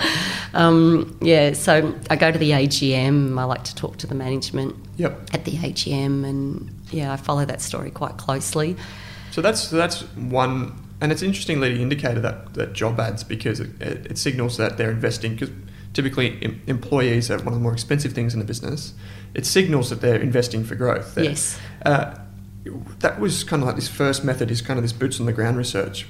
[0.53, 3.39] Um, yeah, so I go to the AGM.
[3.39, 5.31] I like to talk to the management Yep.
[5.33, 8.77] at the AGM, and yeah, I follow that story quite closely.
[9.31, 13.61] So that's so that's one, and it's interesting leading indicator that, that job ads because
[13.61, 15.33] it, it, it signals that they're investing.
[15.35, 15.51] Because
[15.93, 18.95] typically em- employees are one of the more expensive things in the business.
[19.35, 21.15] It signals that they're investing for growth.
[21.17, 21.59] That- Yes.
[21.85, 22.15] Uh,
[23.01, 25.33] that was kind of like this first method is kind of this boots on the
[25.33, 26.07] ground research.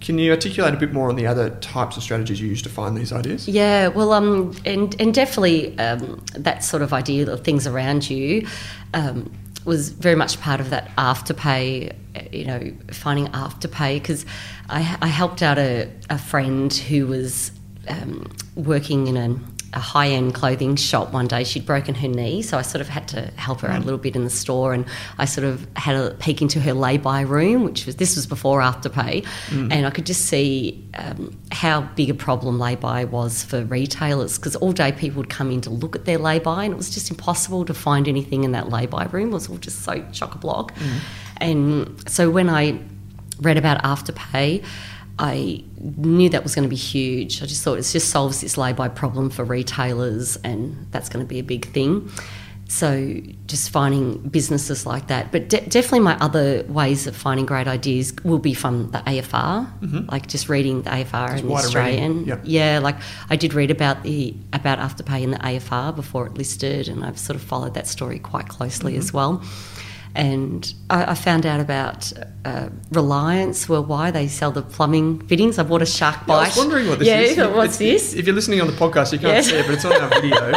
[0.00, 2.68] Can you articulate a bit more on the other types of strategies you use to
[2.68, 3.48] find these ideas?
[3.48, 8.46] Yeah, well, um, and and definitely um, that sort of idea of things around you
[8.94, 9.30] um,
[9.64, 11.94] was very much part of that afterpay
[12.32, 14.26] you know, finding afterpay because
[14.68, 17.52] I, I helped out a, a friend who was
[17.88, 19.40] um, working in a
[19.72, 21.44] a high end clothing shop one day.
[21.44, 23.98] She'd broken her knee, so I sort of had to help her out a little
[23.98, 24.72] bit in the store.
[24.72, 24.84] And
[25.18, 28.26] I sort of had a peek into her lay by room, which was this was
[28.26, 29.26] before Afterpay,
[29.70, 34.38] and I could just see um, how big a problem lay by was for retailers
[34.38, 36.76] because all day people would come in to look at their lay by, and it
[36.76, 39.30] was just impossible to find anything in that lay by room.
[39.30, 40.72] It was all just so chock a block.
[41.36, 42.78] And so when I
[43.40, 44.64] read about Afterpay,
[45.20, 47.42] I knew that was going to be huge.
[47.42, 51.28] I just thought it just solves this lay-by problem for retailers, and that's going to
[51.28, 52.10] be a big thing.
[52.68, 57.66] So just finding businesses like that, but de- definitely my other ways of finding great
[57.66, 62.24] ideas will be from the AFR, like just reading the AFR and the Australian.
[62.26, 62.40] yep.
[62.44, 62.94] Yeah, like
[63.28, 67.18] I did read about the about Afterpay in the AFR before it listed, and I've
[67.18, 69.00] sort of followed that story quite closely Mm-hmm.
[69.00, 69.42] as well.
[70.14, 72.12] And I, I found out about
[72.44, 75.58] uh, Reliance why They sell the plumbing fittings.
[75.58, 76.34] I bought a shark bite.
[76.34, 77.36] I was wondering what this yeah, is.
[77.36, 78.14] thought, what's this?
[78.14, 79.46] If you're listening on the podcast, you can't Yes.
[79.48, 80.52] see it, but it's on our video.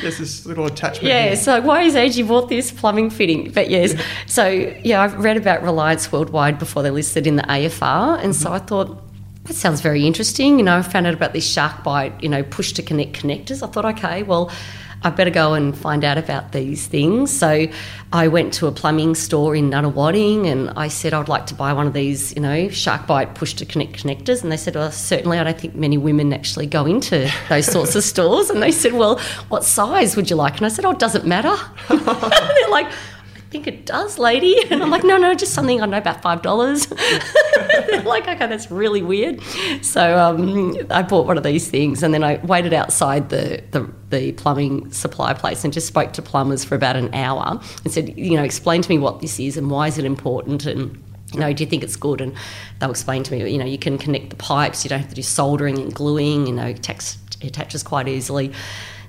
[0.00, 1.04] There's this little attachment.
[1.06, 1.36] Yeah, here.
[1.36, 3.50] so why is Angie bought this plumbing fitting?
[3.52, 3.94] But yes,
[4.26, 8.52] so yeah, I've read about Reliance Worldwide before they listed in the AFR, and so
[8.52, 9.02] I thought
[9.44, 10.58] that sounds very interesting.
[10.58, 13.62] You know, I found out about this SharkBite, you know, push to connect connectors.
[13.62, 14.50] I thought, okay, well,
[15.04, 17.30] I better go and find out about these things.
[17.30, 17.66] So
[18.12, 21.74] I went to a plumbing store in Nunawading and I said I'd like to buy
[21.74, 24.42] one of these, you know, SharkBite push to connect connectors.
[24.42, 27.94] And they said, well, certainly I don't think many women actually go into those sorts
[27.94, 28.48] of stores.
[28.48, 30.56] And they said, well, what size would you like?
[30.56, 31.54] And I said, oh, it doesn't matter.
[31.90, 32.90] and they're like,
[33.54, 34.56] think it does, lady.
[34.74, 36.86] And I'm like, no, no, just something I know about five dollars.
[36.86, 39.40] They're like, okay, that's really weird.
[39.82, 43.88] So um, I bought one of these things, and then I waited outside the, the
[44.10, 48.18] the plumbing supply place and just spoke to plumbers for about an hour and said,
[48.18, 51.00] you know, explain to me what this is and why is it important and.
[51.32, 52.20] You know, do you think it's good?
[52.20, 52.32] And
[52.78, 55.16] they'll explain to me, you know, you can connect the pipes, you don't have to
[55.16, 56.78] do soldering and gluing, you know, it
[57.42, 58.52] attaches, quite easily.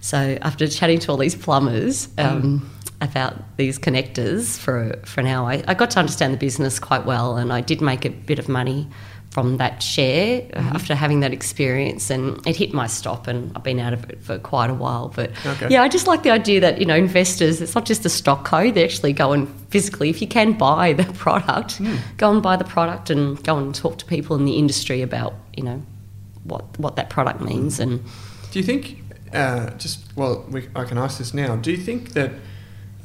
[0.02, 2.68] So after chatting to all these plumbers, um,
[3.02, 5.50] about these connectors for for an hour.
[5.50, 8.40] I, I got to understand the business quite well, and I did make a bit
[8.40, 8.88] of money
[9.32, 12.10] from that share uh, after having that experience.
[12.10, 15.12] And it hit my stop, and I've been out of it for quite a while.
[15.14, 15.68] But Okay.
[15.70, 17.62] yeah, I just like the idea that you know investors.
[17.62, 20.94] It's not just a stock code; they actually go and physically, if you can buy
[20.94, 21.82] the product,
[22.18, 25.34] go and buy the product, and go and talk to people in the industry about
[25.58, 25.82] you know
[26.46, 28.02] what what that product means and.
[28.52, 29.04] Do you think,
[29.34, 31.58] uh, just well, we, I can ask this now.
[31.58, 32.32] Do you think that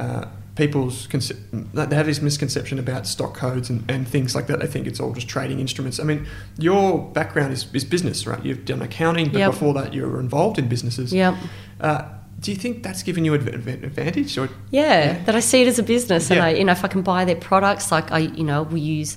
[0.01, 1.37] uh, people's conce-
[1.73, 4.61] they have this misconception about stock codes and, and things like that?
[4.61, 6.01] They think it's all just trading instruments.
[6.01, 6.27] I mean,
[6.59, 8.45] your background is, is business, right?
[8.45, 9.51] You've done accounting, but Yep.
[9.53, 11.13] before that, you were involved in businesses.
[11.13, 11.35] Yep.
[11.81, 12.03] Uh,
[12.41, 14.37] do you think that's given you an advantage?
[14.39, 16.47] Or Yeah, that I see it as a business, and Yeah.
[16.47, 19.17] I, you know, if I can buy their products, like I, you know, we use.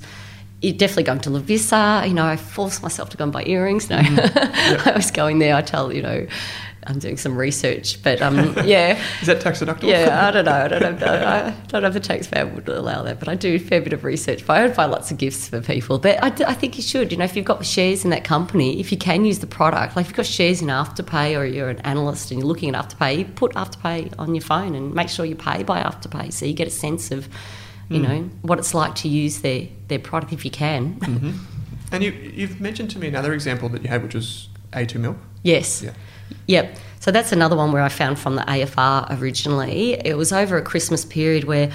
[0.61, 2.07] You definitely going to Lovisa.
[2.07, 3.89] You know, I force myself to go and buy earrings.
[3.89, 5.55] No, I was going there.
[5.55, 6.25] I tell you know,
[6.87, 9.89] I'm doing some research, but um, yeah, is that tax deductible?
[9.89, 10.27] yeah.
[10.27, 10.51] I don't know.
[10.51, 11.03] I don't have.
[11.03, 13.93] I don't know if the taxpayer would allow that, but I do a fair bit
[13.93, 14.45] of research.
[14.45, 15.99] But I would buy lots of gifts for people.
[15.99, 17.11] But I think you should.
[17.11, 19.95] You know, if you've got shares in that company, if you can use the product,
[19.95, 22.89] like if you've got shares in Afterpay or you're an analyst and you're looking at
[22.89, 26.53] Afterpay, put Afterpay on your phone and make sure you pay by Afterpay, so you
[26.53, 27.27] get a sense of,
[27.89, 30.97] you know, what it's like to use their their product if you can.
[31.91, 35.17] And you, you've mentioned to me another example that you had, which was A2 milk.
[35.43, 35.83] Yes.
[35.83, 35.93] Yeah.
[36.47, 36.77] Yep.
[36.99, 39.93] So that's another one where I found from the AFR originally.
[40.05, 41.71] It was over a Christmas period where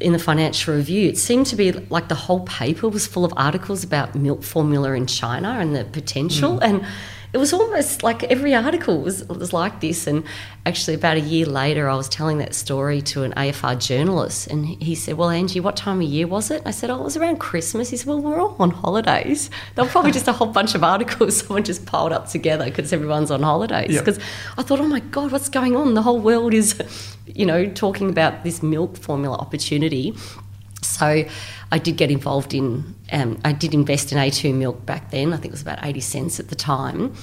[0.00, 3.32] in the financial review it seemed to be like the whole paper was full of
[3.36, 6.62] articles about milk formula in China and the potential mm.
[6.62, 6.86] and
[7.32, 10.24] it was almost like every article was, was like this and
[10.66, 14.66] actually about a year later I was telling that story to an AFR journalist and
[14.66, 16.62] he said well Angie what time of year was it?
[16.66, 17.90] I said oh it was around Christmas.
[17.90, 19.50] He said well we're all on holidays.
[19.74, 22.92] They were probably just a whole bunch of articles someone just piled up together because
[22.92, 23.98] everyone's on holidays.
[23.98, 24.18] Because
[24.58, 25.94] I thought, oh my God, what's going on?
[25.94, 26.80] The whole world is,
[27.26, 30.14] you know, talking about this milk formula opportunity.
[30.82, 31.24] So
[31.70, 35.32] I did get involved in, um, I did invest in A2 milk back then.
[35.32, 37.14] I think it was about 80 cents at the time.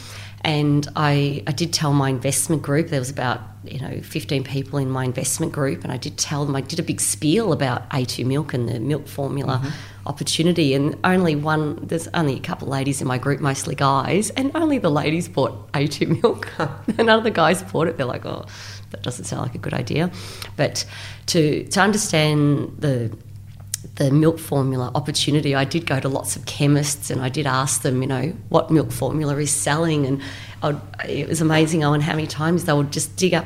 [0.41, 4.79] And I, I did tell my investment group, there was about, you know, 15 people
[4.79, 7.89] in my investment group, and I did tell them, I did a big spiel about
[7.89, 9.61] A2 milk and the milk formula
[10.05, 10.73] opportunity.
[10.73, 14.51] And only one, there's only a couple of ladies in my group, mostly guys, and
[14.55, 16.49] only the ladies bought A2 milk.
[16.97, 17.97] None of the guys bought it.
[17.97, 18.45] They're like, oh,
[18.91, 20.09] that doesn't sound like a good idea.
[20.55, 20.85] But
[21.27, 23.15] to, to understand the
[23.99, 27.81] the milk formula opportunity, I did go to lots of chemists and I did ask
[27.81, 30.05] them, you know, what milk formula is selling.
[30.05, 30.21] And
[30.63, 33.45] I'd, it was amazing, Owen, how many times they would just dig up,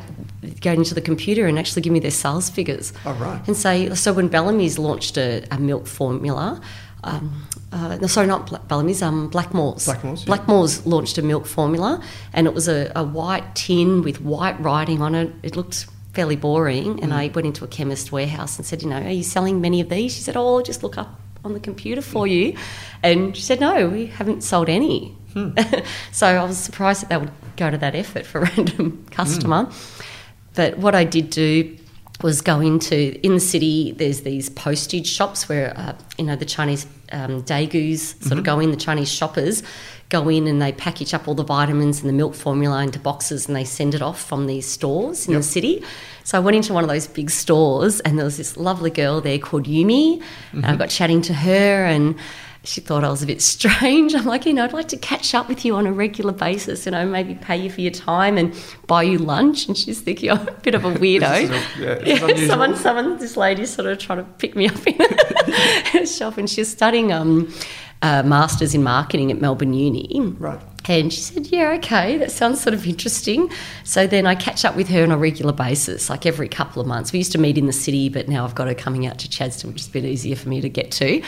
[0.61, 2.93] go into the computer and actually give me their sales figures.
[3.03, 3.41] Oh, right.
[3.47, 6.61] And say, so when Bellamy's launched a, a milk formula,
[7.03, 9.87] um, uh, no, sorry, not Bellamy's, um, Blackmores.
[9.89, 10.37] Blackmores, yeah.
[10.37, 11.99] Blackmores launched a milk formula,
[12.31, 15.33] and it was a, a white tin with white writing on it.
[15.41, 19.01] It looked fairly boring, and I went into a chemist warehouse and said, you know,
[19.01, 20.13] are you selling many of these?
[20.13, 22.55] She said, oh, I'll just look up on the computer for you.
[23.01, 25.17] And she said, no, we haven't sold any.
[26.11, 29.69] so I was surprised that they would go to that effort for a random customer.
[30.55, 31.77] But what I did do
[32.21, 33.91] was go into in the city.
[33.91, 38.59] There's these postage shops where uh, you know the Chinese um, daigous sort of go
[38.59, 38.69] in.
[38.69, 39.63] The Chinese shoppers
[40.09, 43.47] go in and they package up all the vitamins and the milk formula into boxes
[43.47, 45.39] and they send it off from these stores in Yep.
[45.41, 45.83] the city.
[46.23, 49.21] So I went into one of those big stores and there was this lovely girl
[49.21, 52.15] there called Yumi, and I got chatting to her and.
[52.65, 54.15] She thought I was a bit strange.
[54.15, 56.85] I'm like, you know, I'd like to catch up with you on a regular basis,
[56.85, 58.55] you know, maybe pay you for your time and
[58.87, 59.67] buy you lunch.
[59.67, 61.49] And she's thinking, I'm a bit of a weirdo.
[61.49, 64.95] A- yeah, Yeah, someone, someone, this lady sort of trying to pick me up in
[65.93, 67.53] a and she's studying um,
[68.01, 70.19] uh, masters in marketing at Melbourne Uni.
[70.37, 70.59] Right.
[70.85, 73.49] And she said, "Yeah, okay, that sounds sort of interesting."
[73.85, 76.87] So then I catch up with her on a regular basis, like every couple of
[76.87, 77.13] months.
[77.13, 79.29] We used to meet in the city, but now I've got her coming out to
[79.29, 81.21] Chadstone, which is a bit easier for me to get to.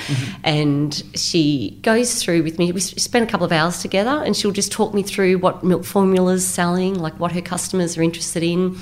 [0.44, 2.74] And she goes through with me.
[2.74, 5.86] We spend a couple of hours together, and she'll just talk me through what milk
[5.86, 8.76] formula's selling, like what her customers are interested in.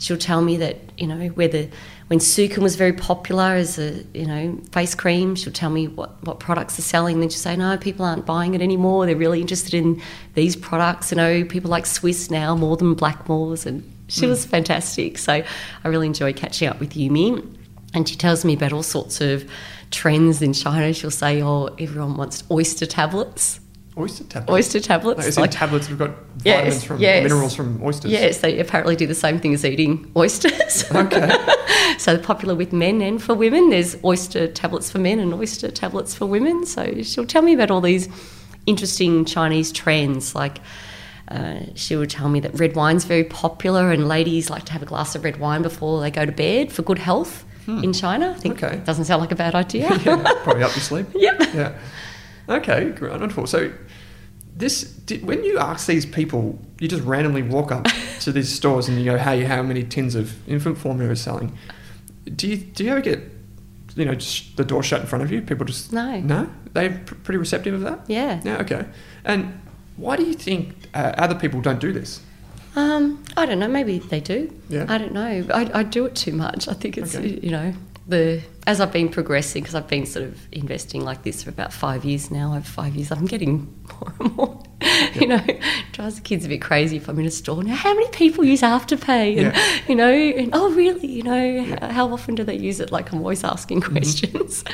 [0.00, 1.68] She'll tell me that you know whether
[2.08, 6.22] when Sukin was very popular as a you know face cream, she'll tell me what,
[6.24, 7.20] what products are selling.
[7.20, 9.06] Then she'll say, no, people aren't buying it anymore.
[9.06, 10.02] They're really interested in
[10.34, 11.12] these products.
[11.12, 14.30] You oh, know, people like Swisse now more than Blackmores, and she hmm.
[14.30, 15.18] was fantastic.
[15.18, 15.44] So
[15.84, 17.56] I really enjoy catching up with Yumi,
[17.92, 19.48] and she tells me about all sorts of
[19.90, 20.92] trends in China.
[20.94, 23.60] She'll say, oh, everyone wants oyster tablets.
[23.98, 24.52] Oyster tablets.
[24.52, 26.10] Oyster tablets, Like, is it like- tablets have got
[26.44, 27.22] Yes, vitamins from yes.
[27.24, 28.10] minerals from oysters?
[28.10, 30.84] Yes, they apparently do the same thing as eating oysters.
[30.94, 31.30] Okay.
[31.98, 33.70] so they're popular with men and for women.
[33.70, 36.64] There's oyster tablets for men and oyster tablets for women.
[36.66, 38.08] So she'll tell me about all these
[38.66, 40.34] interesting Chinese trends.
[40.34, 40.58] Like
[41.28, 44.82] uh, she would tell me that red wine's very popular and ladies like to have
[44.82, 48.30] a glass of red wine before they go to bed for good health in China.
[48.34, 48.64] I think Hmm.
[48.64, 48.76] Okay.
[48.86, 49.90] doesn't sound like a bad idea.
[50.04, 51.06] yeah, probably up your sleep.
[51.14, 51.40] Yep.
[51.52, 51.72] Yeah.
[52.48, 53.46] Okay, great, wonderful.
[53.46, 53.70] So,
[54.56, 57.86] this did, when you ask these people, you just randomly walk up
[58.20, 61.56] to these stores and you go, "Hey, how many tins of infant formula is selling?"
[62.34, 63.20] Do you do you ever get,
[63.96, 65.40] you know, just the door shut in front of you?
[65.42, 66.20] People just No.
[66.20, 66.48] no.
[66.74, 68.00] They're pr- pretty receptive of that.
[68.08, 68.40] Yeah.
[68.44, 68.58] Yeah.
[68.60, 68.84] Okay.
[69.24, 69.58] And
[69.96, 72.20] why do you think uh, other people don't do this?
[72.76, 73.66] Um, I don't know.
[73.68, 74.52] Maybe they do.
[74.68, 74.84] Yeah.
[74.88, 75.46] I don't know.
[75.54, 76.68] I, I do it too much.
[76.68, 77.38] I think it's Okay.
[77.42, 77.72] you know
[78.08, 81.72] the as I've been progressing because I've been sort of investing like this for about
[81.72, 82.52] five years now.
[82.54, 84.62] Over five years, I'm getting more and more.
[85.14, 85.44] You know,
[85.92, 87.74] drives the kids a bit crazy if I'm in a store now.
[87.74, 89.36] How many people use Afterpay?
[89.38, 89.78] And Yeah.
[89.88, 91.06] you know, and oh really?
[91.06, 92.90] You know, how, how often do they use it?
[92.92, 93.92] Like I'm always asking Mm-hmm.
[93.92, 94.64] questions.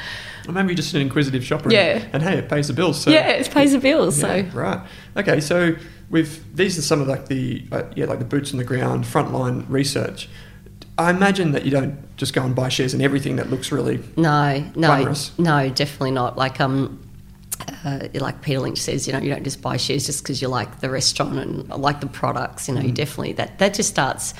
[0.47, 1.71] Or maybe you're just an inquisitive shopper.
[1.73, 1.97] Yeah.
[2.13, 3.01] And, and hey, it pays the bills.
[3.01, 4.21] So yeah, it pays the bills.
[4.23, 4.87] Yeah, So right.
[5.17, 5.75] Okay, so
[6.11, 9.05] with these are some of like the uh, yeah like the boots on the ground
[9.05, 10.29] frontline research.
[10.97, 14.01] I imagine that you don't just go and buy shares in everything that looks really
[14.17, 15.37] No, no, Glamorous.
[15.39, 16.39] no, definitely not.
[16.39, 17.01] Like um,
[17.85, 20.49] uh, like Peter Lynch says, you know, you don't just buy shares just because you
[20.49, 22.69] like the restaurant and like the products.
[22.69, 24.35] You know, you definitely that that just starts,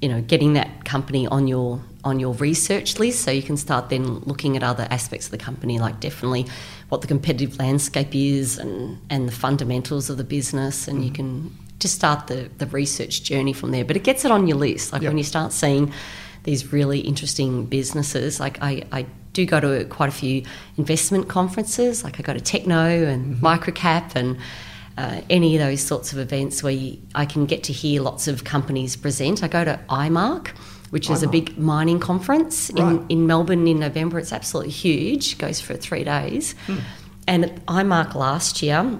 [0.00, 3.88] you know, getting that company on your on your research list, so you can start
[3.88, 6.46] then looking at other aspects of the company, like definitely
[6.88, 11.56] what the competitive landscape is and and the fundamentals of the business, and you can
[11.82, 13.84] just start the the research journey from there.
[13.84, 15.10] But it gets it on your list, like Yep.
[15.10, 15.92] when you start seeing
[16.44, 18.40] these really interesting businesses.
[18.40, 20.42] Like I, I do go to quite a few
[20.76, 22.02] investment conferences.
[22.04, 24.36] Like I go to Techno and Microcap and
[24.98, 28.26] uh, any of those sorts of events where you, I can get to hear lots
[28.28, 29.42] of companies present.
[29.42, 30.48] I go to IMARC,
[30.90, 32.82] which is a big mining conference Right.
[32.82, 34.18] in, in Melbourne in November.
[34.18, 35.38] It's absolutely huge.
[35.38, 36.54] Goes for three days.
[37.28, 38.98] And at IMARC last year,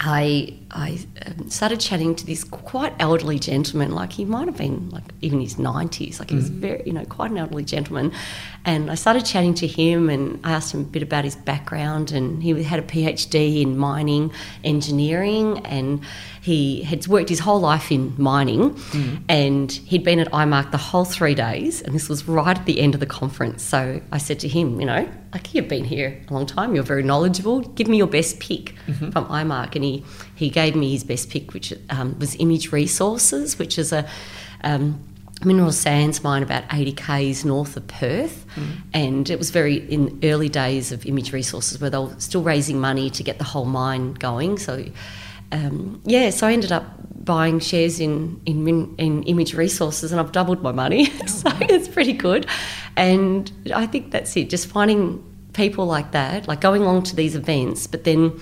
[0.00, 4.90] I I um, started chatting to this quite elderly gentleman, like he might have been
[4.90, 6.60] like even his nineties, like he was mm.
[6.60, 8.12] very you know quite an elderly gentleman,
[8.64, 12.12] and I started chatting to him and I asked him a bit about his background
[12.12, 14.32] and he had a PhD in mining
[14.64, 16.02] engineering and
[16.42, 19.22] he had worked his whole life in mining mm.
[19.28, 22.80] and he'd been at IMARC the whole three days and this was right at the
[22.80, 23.62] end of the conference.
[23.62, 26.84] So I said to him, you know, like you've been here a long time, you're
[26.84, 27.60] very knowledgeable.
[27.60, 29.10] Give me your best pick mm-hmm.
[29.10, 30.04] from IMARC, and he
[30.40, 34.08] he gave me his best pick, which um, was Image Resources, which is a
[34.64, 34.98] um,
[35.44, 38.46] mineral sands mine about 80 k's north of Perth,
[38.94, 42.80] and it was very in early days of Image Resources where they were still raising
[42.80, 44.58] money to get the whole mine going.
[44.58, 44.84] So.
[45.52, 46.84] Um, yeah, so I ended up
[47.24, 51.06] buying shares in, in in Image Resources, and I've doubled my money.
[51.26, 52.46] so it's pretty good.
[52.96, 54.48] And I think that's it.
[54.48, 55.20] Just finding
[55.52, 58.40] people like that, like going along to these events, but then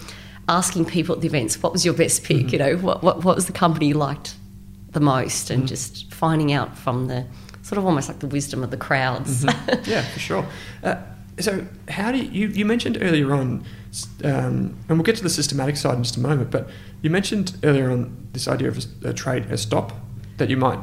[0.48, 2.38] asking people at the events, what was your best pick?
[2.38, 2.48] Mm-hmm.
[2.48, 4.34] You know, what, what, what was the company you liked
[4.90, 5.50] the most?
[5.50, 7.26] And just finding out from the
[7.62, 9.44] sort of almost like the wisdom of the crowds.
[9.44, 9.90] Mm-hmm.
[9.90, 10.46] yeah, for sure.
[10.82, 10.96] Uh,
[11.38, 13.64] so, how do you, you, you mentioned earlier on,
[14.24, 16.68] um, and we'll get to the systematic side in just a moment, but
[17.02, 19.92] you mentioned earlier on this idea of a, a trade, a stop
[20.38, 20.80] that you might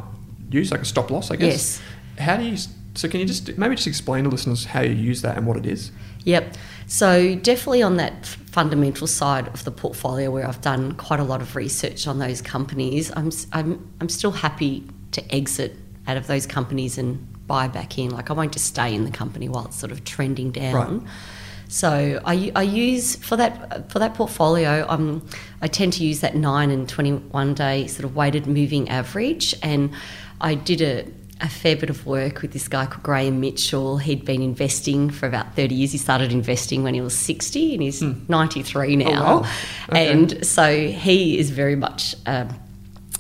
[0.50, 1.82] use, like a stop loss, I guess.
[2.18, 2.26] Yes.
[2.26, 2.58] How do you,
[2.94, 5.58] so can you just maybe just explain to listeners how you use that and what
[5.58, 5.92] it is?
[6.26, 6.56] Yep.
[6.88, 11.42] So definitely on that fundamental side of the portfolio, where I've done quite a lot
[11.42, 15.76] of research on those companies, I'm I'm I'm still happy to exit
[16.08, 18.12] out of those companies and buy back in.
[18.12, 20.74] Like I won't just stay in the company while it's sort of trending down.
[20.74, 21.10] Right.
[21.68, 24.86] So I, I use for that for that portfolio.
[24.88, 25.28] Um,
[25.62, 29.56] I tend to use that nine and twenty one day sort of weighted moving average,
[29.64, 29.92] and
[30.42, 31.06] I did a.
[31.42, 33.98] A fair bit of work with this guy called Graham Mitchell.
[33.98, 35.92] He'd been investing for about 30 years.
[35.92, 39.10] He started investing when he was 60 and he's 93 now.
[39.10, 39.50] Oh, wow.
[39.90, 40.12] Okay.
[40.12, 42.50] And so he is very much um,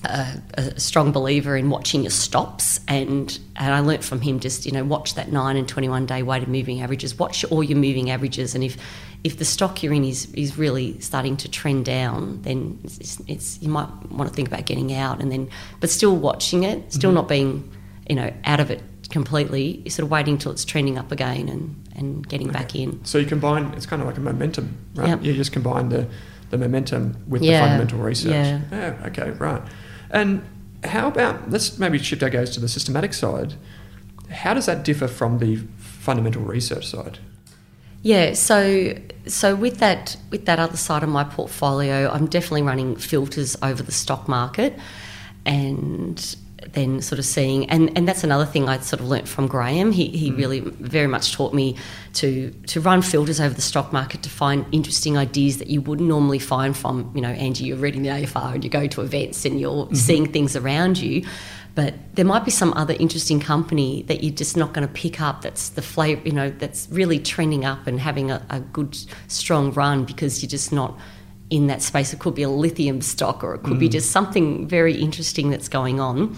[0.05, 4.65] a, a strong believer in watching your stops and and I learnt from him just
[4.65, 8.11] you know watch that 9 and 21 day weighted moving averages watch all your moving
[8.11, 8.77] averages and if
[9.23, 13.21] if the stock you're in is is really starting to trend down then it's, it's,
[13.27, 15.49] it's you might want to think about getting out and then
[15.79, 17.15] but still watching it still Mm-hmm.
[17.15, 17.71] not being
[18.09, 21.47] you know out of it completely you're sort of waiting until it's trending up again
[21.49, 25.07] and and getting back in So you combine, it's kind of like a momentum, right?
[25.09, 25.23] Yep.
[25.23, 26.05] You just combine the,
[26.49, 28.31] the momentum with Yeah, the fundamental research.
[28.71, 29.01] yeah.
[29.05, 29.61] okay, right.
[30.11, 30.43] And
[30.83, 33.53] how about, let's maybe shift our gaze to the systematic side.
[34.29, 37.19] How does that differ from the fundamental research side?
[38.01, 38.93] Yeah, so
[39.25, 43.81] so with that with that other side of my portfolio, I'm definitely running filters over
[43.81, 44.77] the stock market,
[45.45, 46.35] and
[46.75, 49.91] then sort of seeing and, and that's another thing I sort of learnt from Graham.
[49.91, 50.37] He he mm.
[50.37, 51.75] really very much taught me
[52.13, 56.07] to to run filters over the stock market to find interesting ideas that you wouldn't
[56.07, 57.65] normally find from you know Angie.
[57.65, 59.95] You're reading the AFR and you go to events and you're mm-hmm.
[59.95, 61.25] seeing things around you.
[61.75, 65.19] But there might be some other interesting company that you're just not going to pick
[65.19, 65.41] up.
[65.41, 68.97] That's the flavor, you know, that's really trending up and having a, a good,
[69.27, 70.97] strong run because you're just not
[71.49, 72.13] in that space.
[72.13, 73.91] It could be a lithium stock or it could be mm.
[73.91, 76.37] just something very interesting that's going on.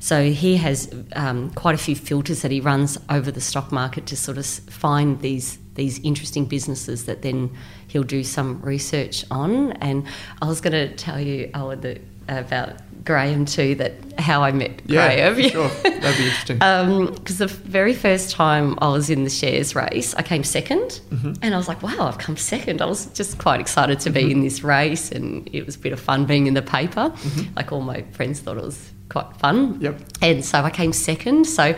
[0.00, 4.06] So he has um, quite a few filters that he runs over the stock market
[4.06, 7.50] to sort of find these these interesting businesses that then
[7.86, 9.70] he'll do some research on.
[9.74, 10.04] And
[10.42, 12.72] I was going to tell you, Owen, that about
[13.04, 15.36] Graham too, that how I met Graham.
[15.36, 15.68] for sure.
[15.68, 16.58] That'd be interesting.
[17.14, 21.32] Because the very first time I was in the shares race, I came 2nd Mm-hmm.
[21.42, 22.82] and I was like, wow, I've come second.
[22.82, 25.92] I was just quite excited to be in this race, and it was a bit
[25.92, 27.14] of fun being in the paper.
[27.56, 29.74] Like all my friends thought it was quite fun.
[29.74, 29.84] Mm-hmm.
[29.84, 30.02] Yep.
[30.22, 31.46] And so I came second.
[31.46, 31.74] So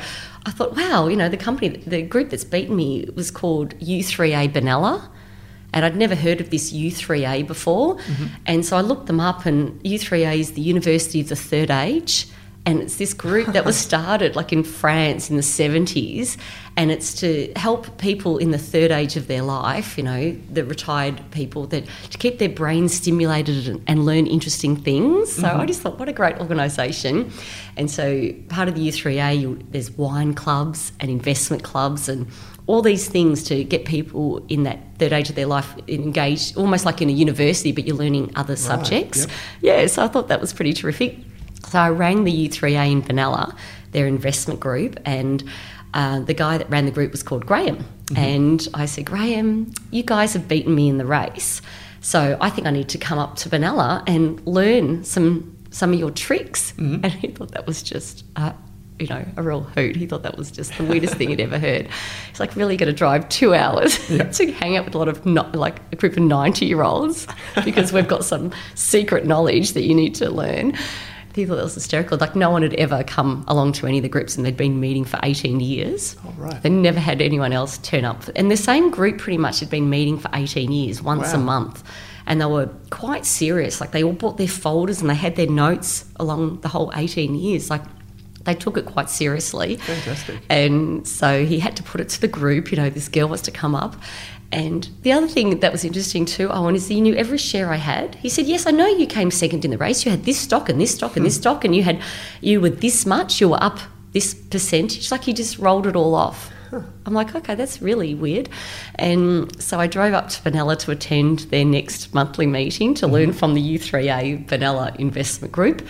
[0.46, 4.52] I thought, wow, you know, the company, the group that's beaten me was called U3A
[4.52, 5.08] Benalla.
[5.72, 7.98] And I'd never heard of this U3A before.
[8.44, 12.26] And so I looked them up, and U3A is the University of the Third Age.
[12.66, 16.36] And it's this group that was started like in France in the 70s.
[16.76, 20.64] And it's to help people in the third age of their life, you know, the
[20.64, 25.32] retired people, that to keep their brains stimulated and, and learn interesting things.
[25.32, 25.66] So I mm-hmm.
[25.66, 27.32] just thought, what a great organisation.
[27.76, 32.26] And so part of the U3A, you, there's wine clubs and investment clubs and
[32.66, 36.84] all these things to get people in that third age of their life engaged, almost
[36.84, 39.20] like in a university, but you're learning other subjects.
[39.20, 39.30] yep.
[39.60, 41.18] Yeah, so I thought that was pretty terrific.
[41.70, 43.56] So I rang the U3A in Benalla,
[43.92, 45.42] their investment group, and
[45.94, 47.84] uh, the guy that ran the group was called Graham.
[48.16, 51.62] And I said, Graham, you guys have beaten me in the race.
[52.00, 55.98] So I think I need to come up to Benalla and learn some some of
[56.00, 56.72] your tricks.
[57.04, 58.52] And he thought that was just uh,
[58.98, 59.96] you know, a real hoot.
[59.96, 61.88] He thought that was just the weirdest thing he'd ever heard.
[62.28, 65.24] He's like, really going to drive two hours to hang out with a lot of
[65.24, 67.26] not, like a group of ninety year olds
[67.64, 70.76] because we've got some secret knowledge that you need to learn.
[71.32, 72.18] Thought that was hysterical.
[72.18, 74.80] Like no one had ever come along to any of the groups, and they'd been
[74.80, 76.16] meeting for eighteen years.
[76.24, 76.62] Oh, right.
[76.62, 79.88] They never had anyone else turn up, and the same group pretty much had been
[79.90, 81.82] meeting for eighteen years, once a month
[82.26, 83.80] and they were quite serious.
[83.80, 87.34] Like they all brought their folders and they had their notes along the whole 18
[87.34, 87.70] years.
[87.70, 87.82] Like
[88.44, 89.76] they took it quite seriously.
[89.76, 90.40] Fantastic.
[90.48, 93.42] And so he had to put it to the group, you know, this girl wants
[93.42, 93.96] to come up.
[94.52, 97.76] And the other thing that was interesting too, Owen, is he knew every share I
[97.76, 98.16] had.
[98.16, 100.04] He said, Yes, I know you came second in the race.
[100.04, 101.42] You had this stock and this stock and this hmm.
[101.42, 102.02] stock, and you had
[102.40, 103.78] you were this much, you were up
[104.12, 105.10] this percentage.
[105.12, 106.50] Like he just rolled it all off.
[106.72, 108.48] I'm like, okay, that's really weird.
[108.96, 113.12] And so I drove up to Benalla to attend their next monthly meeting to hmm.
[113.12, 115.86] learn from the U3A Benalla investment group.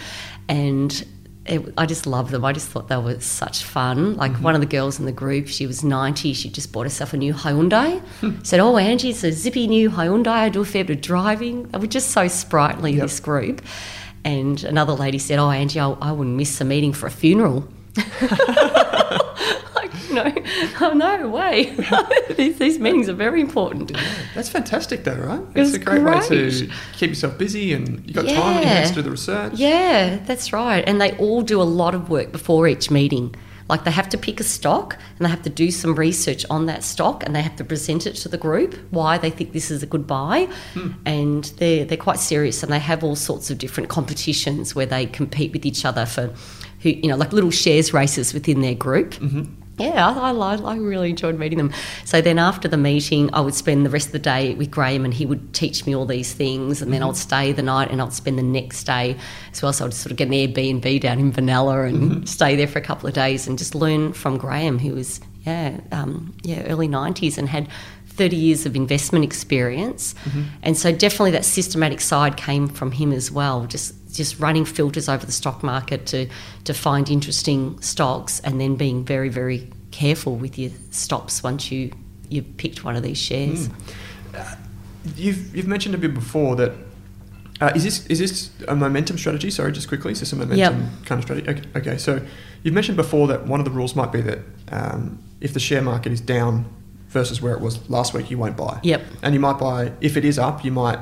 [0.49, 1.07] And
[1.51, 2.45] it, I just love them.
[2.45, 4.17] I just thought they were such fun.
[4.17, 4.43] Like Mm-hmm.
[4.43, 6.33] one of the girls in the group, she was 90.
[6.33, 8.01] She just bought herself a new Hyundai.
[8.47, 10.29] Said, Oh, Angie, it's a zippy new Hyundai.
[10.29, 11.65] I do a fair bit of driving.
[11.69, 13.03] They were just so sprightly, Yep.
[13.03, 13.63] this group.
[14.25, 17.67] And another lady said, Oh, Angie, I, I wouldn't miss a meeting for a funeral.
[20.13, 20.33] no,
[20.81, 21.77] oh, no way.
[22.37, 23.91] these, these meetings are very important.
[23.91, 24.03] Yeah,
[24.35, 25.41] That's fantastic, though, right?
[25.41, 28.65] It It's was a great, way to keep yourself busy, and you've got time your
[28.65, 29.55] hands to do the research.
[29.55, 30.83] Yeah, that's right.
[30.87, 33.35] And they all do a lot of work before each meeting.
[33.71, 36.67] Like they have to pick a stock and they have to do some research on
[36.67, 39.71] that stock and they have to present it to the group why they think this
[39.71, 40.49] is a good buy.
[40.75, 40.91] Hmm.
[41.07, 45.07] And they're, they're quite serious and they have all sorts of different competitions where they
[45.07, 46.35] compete with each other for
[46.81, 49.13] who, you know, like little shares races within their group.
[49.13, 49.45] Mm-hmm.
[49.81, 51.73] Yeah, I, I, I really enjoyed meeting them.
[52.05, 55.05] So then after the meeting, I would spend the rest of the day with Graham
[55.05, 56.83] and he would teach me all these things.
[56.83, 57.11] And then mm-hmm.
[57.11, 59.17] I'd stay the night and I'd spend the next day
[59.53, 59.73] as well.
[59.73, 62.25] So I'd sort of get an Airbnb down in Benalla and mm-hmm.
[62.25, 65.81] stay there for a couple of days and just learn from Graham, who was, yeah,
[65.93, 67.69] um, yeah, early 90s and had
[68.07, 70.15] 30 years of investment experience.
[70.25, 70.43] Mm-hmm.
[70.63, 73.65] And so definitely that systematic side came from him as well.
[73.65, 76.27] Just just running filters over the stock market to
[76.65, 81.93] to find interesting stocks and then being very very careful with your stops once you
[82.29, 83.69] you've picked one of these shares.
[85.17, 86.73] You've you've mentioned a bit before that.
[87.61, 89.51] Uh, is this is this a momentum strategy?
[89.51, 90.13] Sorry, just quickly.
[90.13, 91.07] Is this a momentum Yep.
[91.07, 91.49] kind of strategy?
[91.49, 92.25] Okay, okay, so
[92.63, 94.39] you've mentioned before that one of the rules might be that
[94.71, 96.65] um, if the share market is down
[97.09, 98.81] versus where it was last week, you won't buy.
[98.83, 99.03] Yep.
[99.23, 101.01] And you might buy if it is up, you might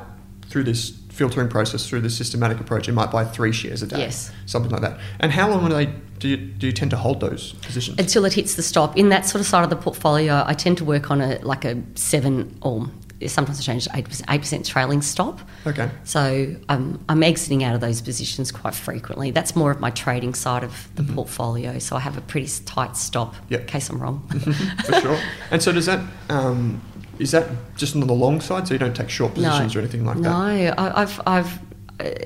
[0.48, 3.99] through this filtering process, through the systematic approach, you might buy three shares a day.
[3.99, 4.31] Yes.
[4.47, 4.99] Something like that.
[5.19, 5.87] And how long do they
[6.21, 7.99] do you, do you tend to hold those positions?
[7.99, 8.97] Until it hits the stop.
[8.97, 11.64] In that sort of side of the portfolio, I tend to work on a like
[11.64, 12.89] a seven or
[13.27, 15.41] sometimes I change to eight eight percent trailing stop.
[15.66, 15.91] okay.
[16.05, 19.33] So um, I'm exiting out of those positions quite frequently.
[19.33, 21.81] That's more of my trading side of the portfolio.
[21.81, 23.61] So I have a pretty tight stop Yep.
[23.62, 24.23] in case I'm wrong.
[24.87, 25.19] for sure.
[25.51, 26.01] And so does that
[26.31, 26.81] um,
[27.19, 30.05] is that just on the long side, so you don't take short positions or anything
[30.05, 30.79] like no, that?
[30.79, 31.59] I, I've, I've,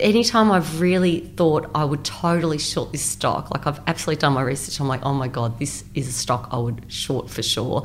[0.01, 4.43] anytime I've really thought I would totally short this stock, like I've absolutely done my
[4.43, 7.85] research, I'm like, oh my god, this is a stock I would short for sure.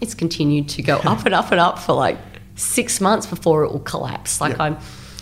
[0.00, 2.18] It's continued to go up and up and up for like
[2.56, 4.40] six months before it will collapse.
[4.40, 4.60] Like Yep.
[4.60, 4.78] I'm,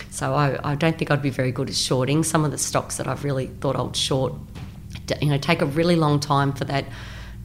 [0.09, 2.97] so I, I don't think I'd be very good at shorting some of the stocks
[2.97, 4.33] that I've really thought I would short.
[5.21, 6.85] You know, take a really long time for that.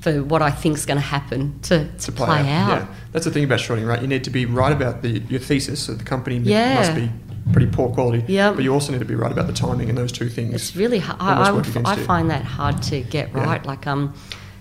[0.02, 2.68] For what I think is going to happen to, to, To play, play, out.
[2.68, 4.00] Yeah, that's the thing about shorting, right?
[4.02, 5.80] You need to be right about the your thesis.
[5.84, 6.74] So the company Yeah.
[6.74, 7.08] must be
[7.52, 8.24] pretty poor quality.
[8.32, 8.56] Yep.
[8.56, 10.54] But you also need to be right about the timing, and those two things.
[10.54, 11.20] It's really hard.
[11.20, 13.44] I, I, I find that hard to get Yeah.
[13.44, 13.64] right.
[13.64, 14.12] Like um,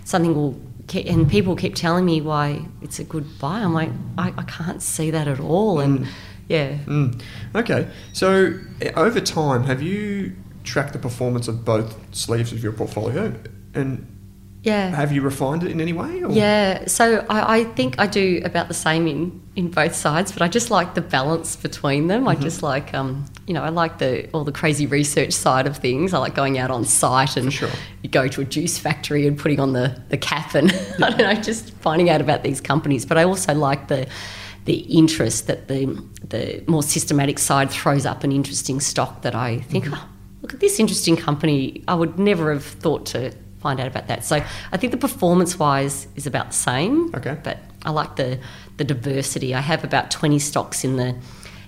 [0.05, 0.53] something will,
[0.87, 3.59] ke- and people keep telling me why it's a good buy.
[3.61, 3.89] I'm like,
[4.19, 5.79] I, I can't see that at all.
[5.79, 6.07] And
[6.49, 7.19] yeah, Mm.
[7.55, 10.33] Okay, so eh, over time, have you
[10.63, 13.33] tracked the performance of both sleeves of your portfolio,
[13.73, 14.05] and
[14.63, 16.21] yeah, have you refined it in any way?
[16.21, 16.31] Or?
[16.31, 16.85] yeah.
[16.85, 20.47] So I, I think I do about the same in in both sides, but I
[20.47, 22.21] just like the balance between them.
[22.21, 22.29] Mm-hmm.
[22.29, 25.77] I just like um, you know, I like the all the crazy research side of
[25.77, 26.13] things.
[26.13, 27.71] I like going out on site and sure.
[28.03, 30.71] you go to a juice factory and putting on the, the cap and
[31.03, 33.03] I don't know, just finding out about these companies.
[33.03, 34.07] But I also like the
[34.65, 35.85] the interest that the
[36.29, 39.95] the more systematic side throws up an interesting stock that I think, Mm-hmm.
[39.95, 40.07] oh,
[40.43, 41.83] look at this interesting company.
[41.87, 44.25] I would never have thought to find out about that.
[44.25, 47.13] So I think the performance wise is about the same.
[47.15, 47.37] Okay.
[47.43, 48.39] But I like the
[48.77, 49.53] the diversity.
[49.55, 51.15] I have about twenty stocks in the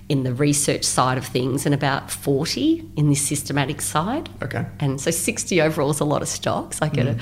[0.08, 4.28] in the research side of things and about 40 in the systematic side.
[4.42, 4.66] Okay.
[4.78, 6.82] And so 60 overall is a lot of stocks.
[6.82, 7.20] I get a, mm.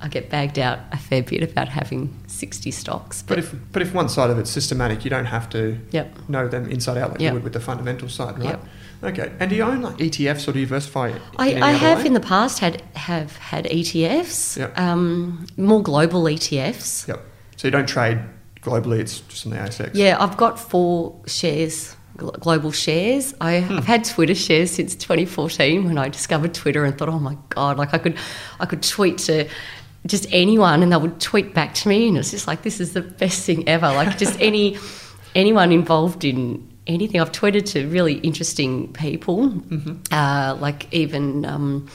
[0.00, 3.22] I get bagged out a fair bit about having 60 stocks.
[3.22, 6.28] But if but if one side of it's systematic, you don't have to Yep.
[6.28, 7.30] know them inside out like Yep.
[7.30, 8.48] you would with the fundamental side, right?
[8.48, 8.64] Yep.
[9.04, 9.30] Okay.
[9.38, 11.08] And do you own like ETFs or do you diversify?
[11.10, 12.06] in I, I have way?
[12.06, 14.78] in the past had have had ETFs, Yep.
[14.78, 17.06] um, more global ETFs.
[17.06, 17.20] Yep.
[17.56, 18.18] So you don't trade
[18.62, 19.90] globally; it's just on the ASX.
[19.94, 23.34] Yeah, I've got four shares, global shares.
[23.40, 23.78] I, Hmm.
[23.78, 27.76] I've had Twitter shares since 2014 when I discovered Twitter and thought, oh my god,
[27.78, 28.16] like I could,
[28.58, 29.46] I could tweet to
[30.06, 32.92] just anyone and they would tweet back to me, and it's just like this is
[32.94, 33.86] the best thing ever.
[33.88, 34.78] Like just any
[35.34, 37.20] anyone involved in anything.
[37.20, 40.12] I've tweeted to really interesting people, Mm-hmm.
[40.12, 41.88] uh, like even um,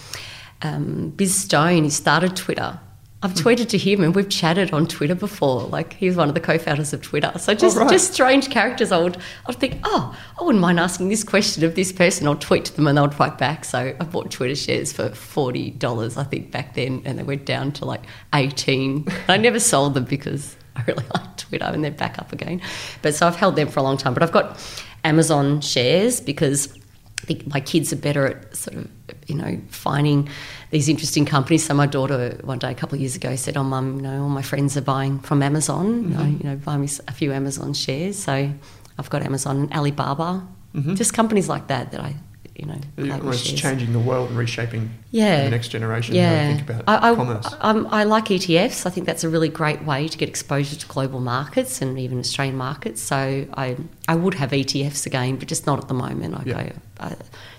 [0.61, 1.83] um, Biz Stone.
[1.85, 2.79] He started Twitter.
[3.21, 3.47] I've Hmm.
[3.49, 5.63] tweeted to him and we've chatted on Twitter before.
[5.63, 7.33] Like he was one of the co-founders of Twitter.
[7.37, 7.89] So just right.
[7.89, 8.93] just strange characters.
[8.93, 12.27] I would I would think, oh, I wouldn't mind asking this question of this person.
[12.27, 13.65] I'll tweet to them and they'll write back.
[13.65, 17.45] So I bought Twitter shares for forty dollars, I think, back then, and they went
[17.45, 19.05] down to like eighteen.
[19.27, 20.55] I never sold them because
[20.87, 22.61] I really like Twitter and they're back up again.
[23.01, 24.13] But so I've held them for a long time.
[24.13, 24.57] But I've got
[25.03, 26.73] Amazon shares because
[27.21, 28.89] I think my kids are better at sort of,
[29.27, 30.29] you know, finding
[30.71, 31.65] these interesting companies.
[31.65, 34.23] So my daughter one day a couple of years ago said, "Oh, mum, you know,
[34.23, 36.05] all my friends are buying from Amazon.
[36.05, 36.37] Mm-hmm.
[36.37, 38.51] You, know, buy me a few Amazon shares." So
[38.97, 40.95] I've got Amazon and Alibaba, mm-hmm.
[40.95, 42.15] just companies like that that I
[42.59, 45.43] you know, it's changing the world and reshaping yeah.
[45.43, 46.15] the next generation.
[46.15, 47.47] Yeah, think about I, I, commerce.
[47.61, 48.85] I, I, like ETFs.
[48.85, 52.19] I think that's a really great way to get exposure to global markets and even
[52.19, 53.01] Australian markets.
[53.01, 56.35] So I I would have ETFs again, but just not at the moment.
[56.35, 56.63] I yeah.
[56.63, 57.15] go I,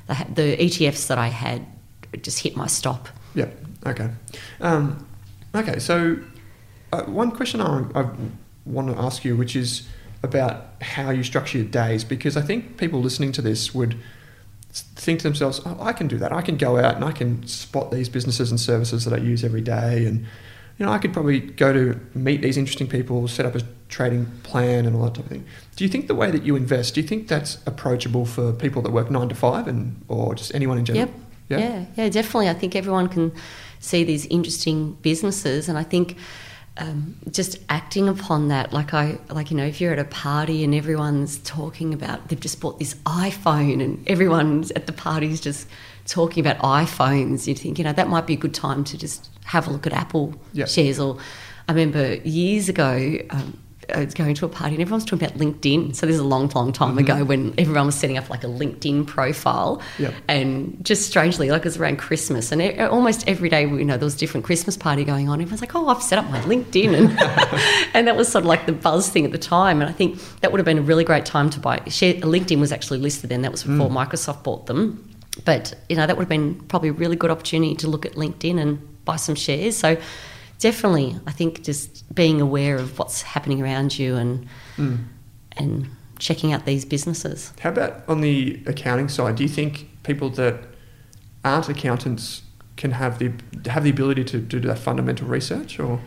[0.07, 1.65] the, the ETFs that I had
[2.23, 3.09] just hit my stop.
[3.35, 3.49] Yeah.
[3.87, 4.11] Okay.
[4.61, 5.07] Um,
[5.55, 5.79] okay.
[5.79, 6.19] So
[6.93, 8.11] uh, one question I, I
[8.67, 9.89] want to ask you, which is
[10.23, 13.97] about how you structure your days, because I think people listening to this would
[14.73, 16.33] think to themselves, oh, I can do that.
[16.33, 19.45] I can go out and I can spot these businesses and services that I use
[19.45, 20.07] every day.
[20.07, 20.21] And,
[20.79, 24.27] you know, I could probably go to meet these interesting people, set up a trading
[24.43, 25.45] plan and all that type of thing.
[25.77, 28.81] Do you think the way that you invest, do you think that's approachable for people
[28.83, 31.09] that work nine to five and or just anyone in general?
[31.09, 31.15] Yep.
[31.49, 32.49] Yeah, yeah, yeah definitely.
[32.49, 33.33] I think everyone can
[33.81, 35.69] see these interesting businesses.
[35.69, 36.17] And I think
[36.81, 40.65] um, just acting upon that like i like you know if you're at a party
[40.65, 45.69] and everyone's talking about they've just bought this iphone and everyone's at the party's just
[46.07, 49.29] talking about iphones you think you know that might be a good time to just
[49.45, 50.35] have a look at apple
[50.67, 51.19] shares or
[51.69, 53.59] i remember years ago um,
[53.95, 55.95] I was going to a party and everyone's talking about LinkedIn.
[55.95, 56.99] So this is a long, long time mm-hmm.
[56.99, 59.83] ago when everyone was setting up like a LinkedIn profile.
[59.99, 60.15] Yep.
[60.29, 63.97] And just strangely, like it was around Christmas, and it, almost every day, you know,
[63.97, 65.41] there was a different Christmas party going on.
[65.41, 67.11] Everyone's like, "Oh, I've set up my LinkedIn," and
[67.95, 69.81] and that was sort of like the buzz thing at the time.
[69.81, 71.83] And I think that would have been a really great time to buy.
[71.89, 73.43] Share, LinkedIn was actually listed then.
[73.43, 74.07] That was before mm.
[74.07, 75.07] Microsoft bought them.
[75.45, 78.13] But you know, that would have been probably a really good opportunity to look at
[78.13, 79.77] LinkedIn and buy some shares.
[79.77, 79.97] So
[80.61, 84.47] definitely, I think just being aware of what's happening around you and
[84.77, 84.99] mm.
[85.53, 85.89] and
[86.19, 87.53] checking out these businesses.
[87.61, 89.37] How about on the accounting side?
[89.37, 90.65] Do you think people that
[91.45, 92.43] aren't accountants
[92.77, 93.33] can have the
[93.69, 96.01] have the ability to, to do that fundamental research, or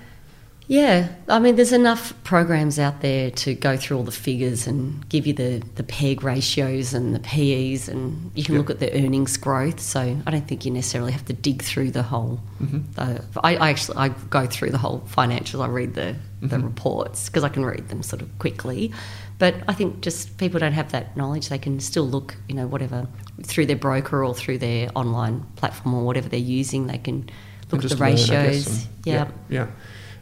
[0.68, 5.08] yeah, I mean, there's enough programs out there to go through all the figures and
[5.10, 8.60] give you the, the PEG ratios and the PEs, and you can yep.
[8.60, 9.82] look at the earnings growth.
[9.82, 12.40] So I don't think you necessarily have to dig through the whole.
[12.62, 12.80] Mm-hmm.
[12.98, 15.62] Uh, I, I, actually I go through the whole financials.
[15.62, 16.48] I read the mm-hmm.
[16.48, 18.94] the reports because I can read them sort of quickly.
[19.40, 21.50] But I think just people don't have that knowledge.
[21.50, 23.08] They can still look, you know, whatever
[23.42, 26.88] through their broker or through their online platform or whatever they're using.
[26.88, 27.30] They can
[27.72, 28.68] look at the ratios.
[28.68, 29.14] Learn, yeah.
[29.14, 29.32] yeah.
[29.50, 29.68] yeah.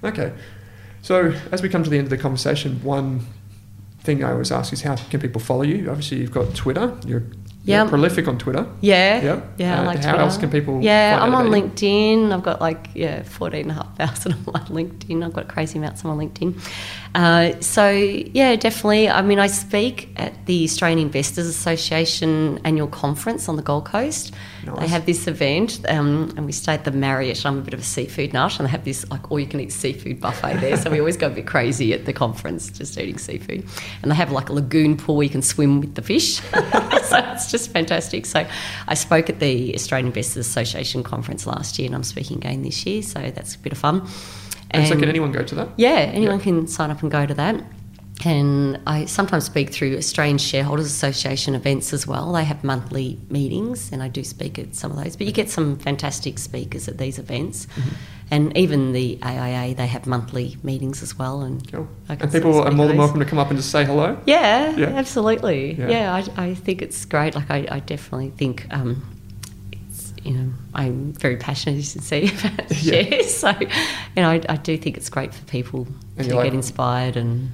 [0.04, 0.34] Okay.
[1.02, 3.26] So as we come to the end of the conversation, one
[4.02, 5.90] thing I always ask is how can people follow you?
[5.90, 6.96] Obviously, you've got Twitter.
[7.06, 7.24] You're
[7.64, 7.88] yeah.
[7.88, 8.68] prolific on Twitter.
[8.82, 9.22] Yeah.
[9.22, 9.42] Yeah.
[9.58, 9.80] Yeah.
[9.80, 10.24] Uh, I like how Twitter.
[10.24, 10.82] else can people?
[10.82, 12.32] Yeah, I'm on LinkedIn.
[12.32, 15.24] I've got like yeah, fourteen and a half thousand on LinkedIn.
[15.24, 16.60] I've got crazy amounts on LinkedIn.
[17.14, 19.10] Uh, so yeah, definitely.
[19.10, 24.34] I mean, I speak at the Australian Investors Association annual conference on the Gold Coast.
[24.64, 24.80] Nice.
[24.80, 27.46] They have this event, um, and we stay at the Marriott.
[27.46, 30.60] I'm a bit of a seafood nut, and they have this like all-you-can-eat seafood buffet
[30.60, 30.78] there.
[30.78, 33.66] so we always go a bit crazy at the conference, just eating seafood.
[34.02, 36.36] And they have like a lagoon pool where you can swim with the fish.
[36.42, 38.26] so it's just fantastic.
[38.26, 38.46] So
[38.88, 42.86] I spoke at the Australian Investors Association conference last year, and I'm speaking again this
[42.86, 43.02] year.
[43.02, 44.08] So that's a bit of fun.
[44.72, 45.70] And, and so, can anyone go to that?
[45.76, 46.44] Yeah, anyone yeah.
[46.44, 47.62] can sign up and go to that.
[48.26, 52.32] And I sometimes speak through Australian Shareholders Association events as well.
[52.34, 55.16] They have monthly meetings, and I do speak at some of those.
[55.16, 57.66] But you get some fantastic speakers at these events.
[57.68, 57.90] Mm-hmm.
[58.34, 61.42] And even the AIA, they have monthly meetings as well.
[61.42, 61.90] And, cool.
[62.08, 64.18] and people are more than welcome to come up and just say hello.
[64.26, 64.88] Yeah, yeah.
[64.88, 65.74] absolutely.
[65.74, 67.36] Yeah, yeah I, I, think it's great.
[67.36, 69.04] Like, I, I definitely think um,
[70.24, 73.04] you know, I'm very passionate, as you can see, about yeah.
[73.04, 73.36] shares.
[73.36, 73.68] So, you
[74.22, 77.52] know, I, I, do think it's great for people and to like, get inspired and.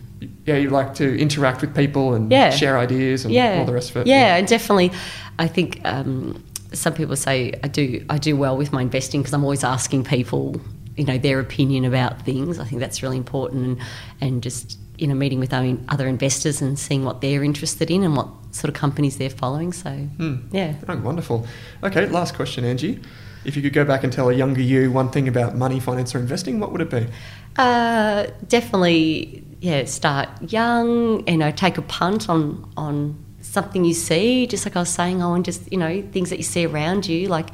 [0.47, 2.49] Yeah, you like to interact with people and yeah.
[2.49, 3.59] share ideas and yeah.
[3.59, 4.07] all the rest of it.
[4.07, 4.35] Yeah, yeah.
[4.37, 4.91] and definitely,
[5.37, 6.43] I think um,
[6.73, 10.05] some people say I do I do well with my investing because I'm always asking
[10.05, 10.59] people,
[10.95, 12.59] you know, their opinion about things.
[12.59, 13.87] I think that's really important, and,
[14.21, 18.17] and just you know, meeting with other investors and seeing what they're interested in and
[18.17, 19.71] what sort of companies they're following.
[19.71, 20.37] So, hmm.
[20.51, 20.73] yeah.
[20.87, 21.45] Oh, wonderful.
[21.83, 22.99] Okay, last question, Angie.
[23.45, 26.15] If you could go back and tell a younger you one thing about money, finance,
[26.15, 27.07] or investing, what would it be?
[27.55, 34.47] Uh, definitely, yeah, start young, you know, take a punt on, on something you see,
[34.47, 37.07] just like I was saying, oh, and just, you know, things that you see around
[37.07, 37.49] you, like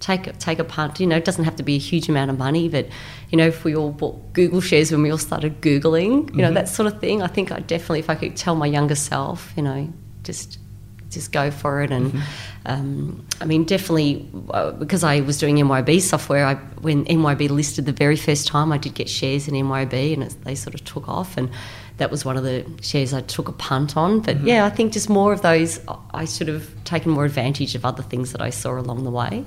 [0.00, 0.98] take take a punt.
[0.98, 2.88] You know, it doesn't have to be a huge amount of money, but
[3.28, 6.46] you know, if we all bought Google shares when we all started googling, you know,
[6.46, 6.54] mm-hmm.
[6.54, 7.22] that sort of thing.
[7.22, 9.92] I think I definitely, if I could tell my younger self, you know,
[10.24, 10.58] just
[11.10, 11.90] just go for it.
[11.90, 12.22] And mm-hmm.
[12.66, 16.46] um, I mean, definitely uh, because I was doing MYOB software.
[16.46, 20.22] I, when MYOB listed the very first time, I did get shares in MYOB, and
[20.22, 21.50] it, they sort of took off and
[22.00, 24.20] that was one of the shares I took a punt on.
[24.20, 25.80] But yeah, I think just more of those.
[26.14, 29.44] I should have taken more advantage of other things that I saw along the way.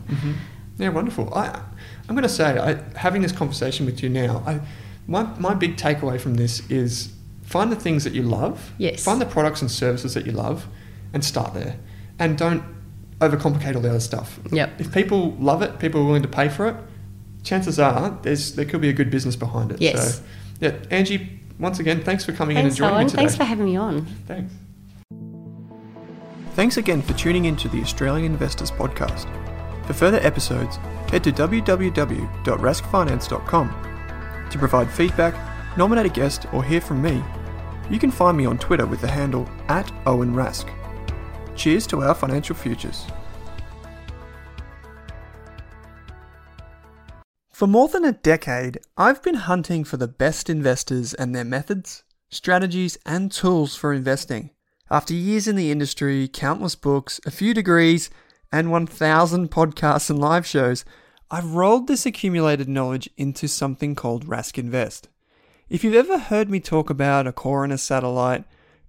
[0.77, 1.33] Yeah, wonderful.
[1.33, 1.61] I,
[2.07, 4.59] I'm going to say, I, having this conversation with you now, I,
[5.07, 9.03] my, my big takeaway from this is find the things that you love, Yes.
[9.03, 10.67] find the products and services that you love,
[11.13, 11.77] and start there.
[12.19, 12.63] And don't
[13.19, 14.39] overcomplicate all the other stuff.
[14.51, 14.81] Yep.
[14.81, 16.75] If people love it, people are willing to pay for it,
[17.43, 19.79] chances are there's there could be a good business behind it.
[19.81, 20.17] Yes.
[20.17, 20.23] So,
[20.59, 23.05] yeah, Angie, once again, thanks for coming Thanks, in and joining Owen.
[23.05, 23.21] me today.
[23.21, 24.05] Thanks for having me on.
[24.27, 24.53] Thanks.
[26.55, 29.27] Thanks again for tuning in to the Australian Investors Podcast.
[29.85, 30.77] For further episodes,
[31.09, 33.75] head to www.raskfinance.com.
[34.49, 37.23] To provide feedback, nominate a guest, or hear from me,
[37.89, 40.69] you can find me on Twitter with the handle at Owen Rask.
[41.55, 43.05] Cheers to our financial futures.
[47.51, 52.03] For more than a decade, I've been hunting for the best investors and their methods,
[52.29, 54.49] strategies, and tools for investing.
[54.89, 58.09] After years in the industry, countless books, a few degrees,
[58.51, 60.83] and 1,000 podcasts and live shows,
[61.31, 65.07] I've rolled this accumulated knowledge into something called Rask Invest.
[65.69, 68.43] If you've ever heard me talk about a core and a satellite,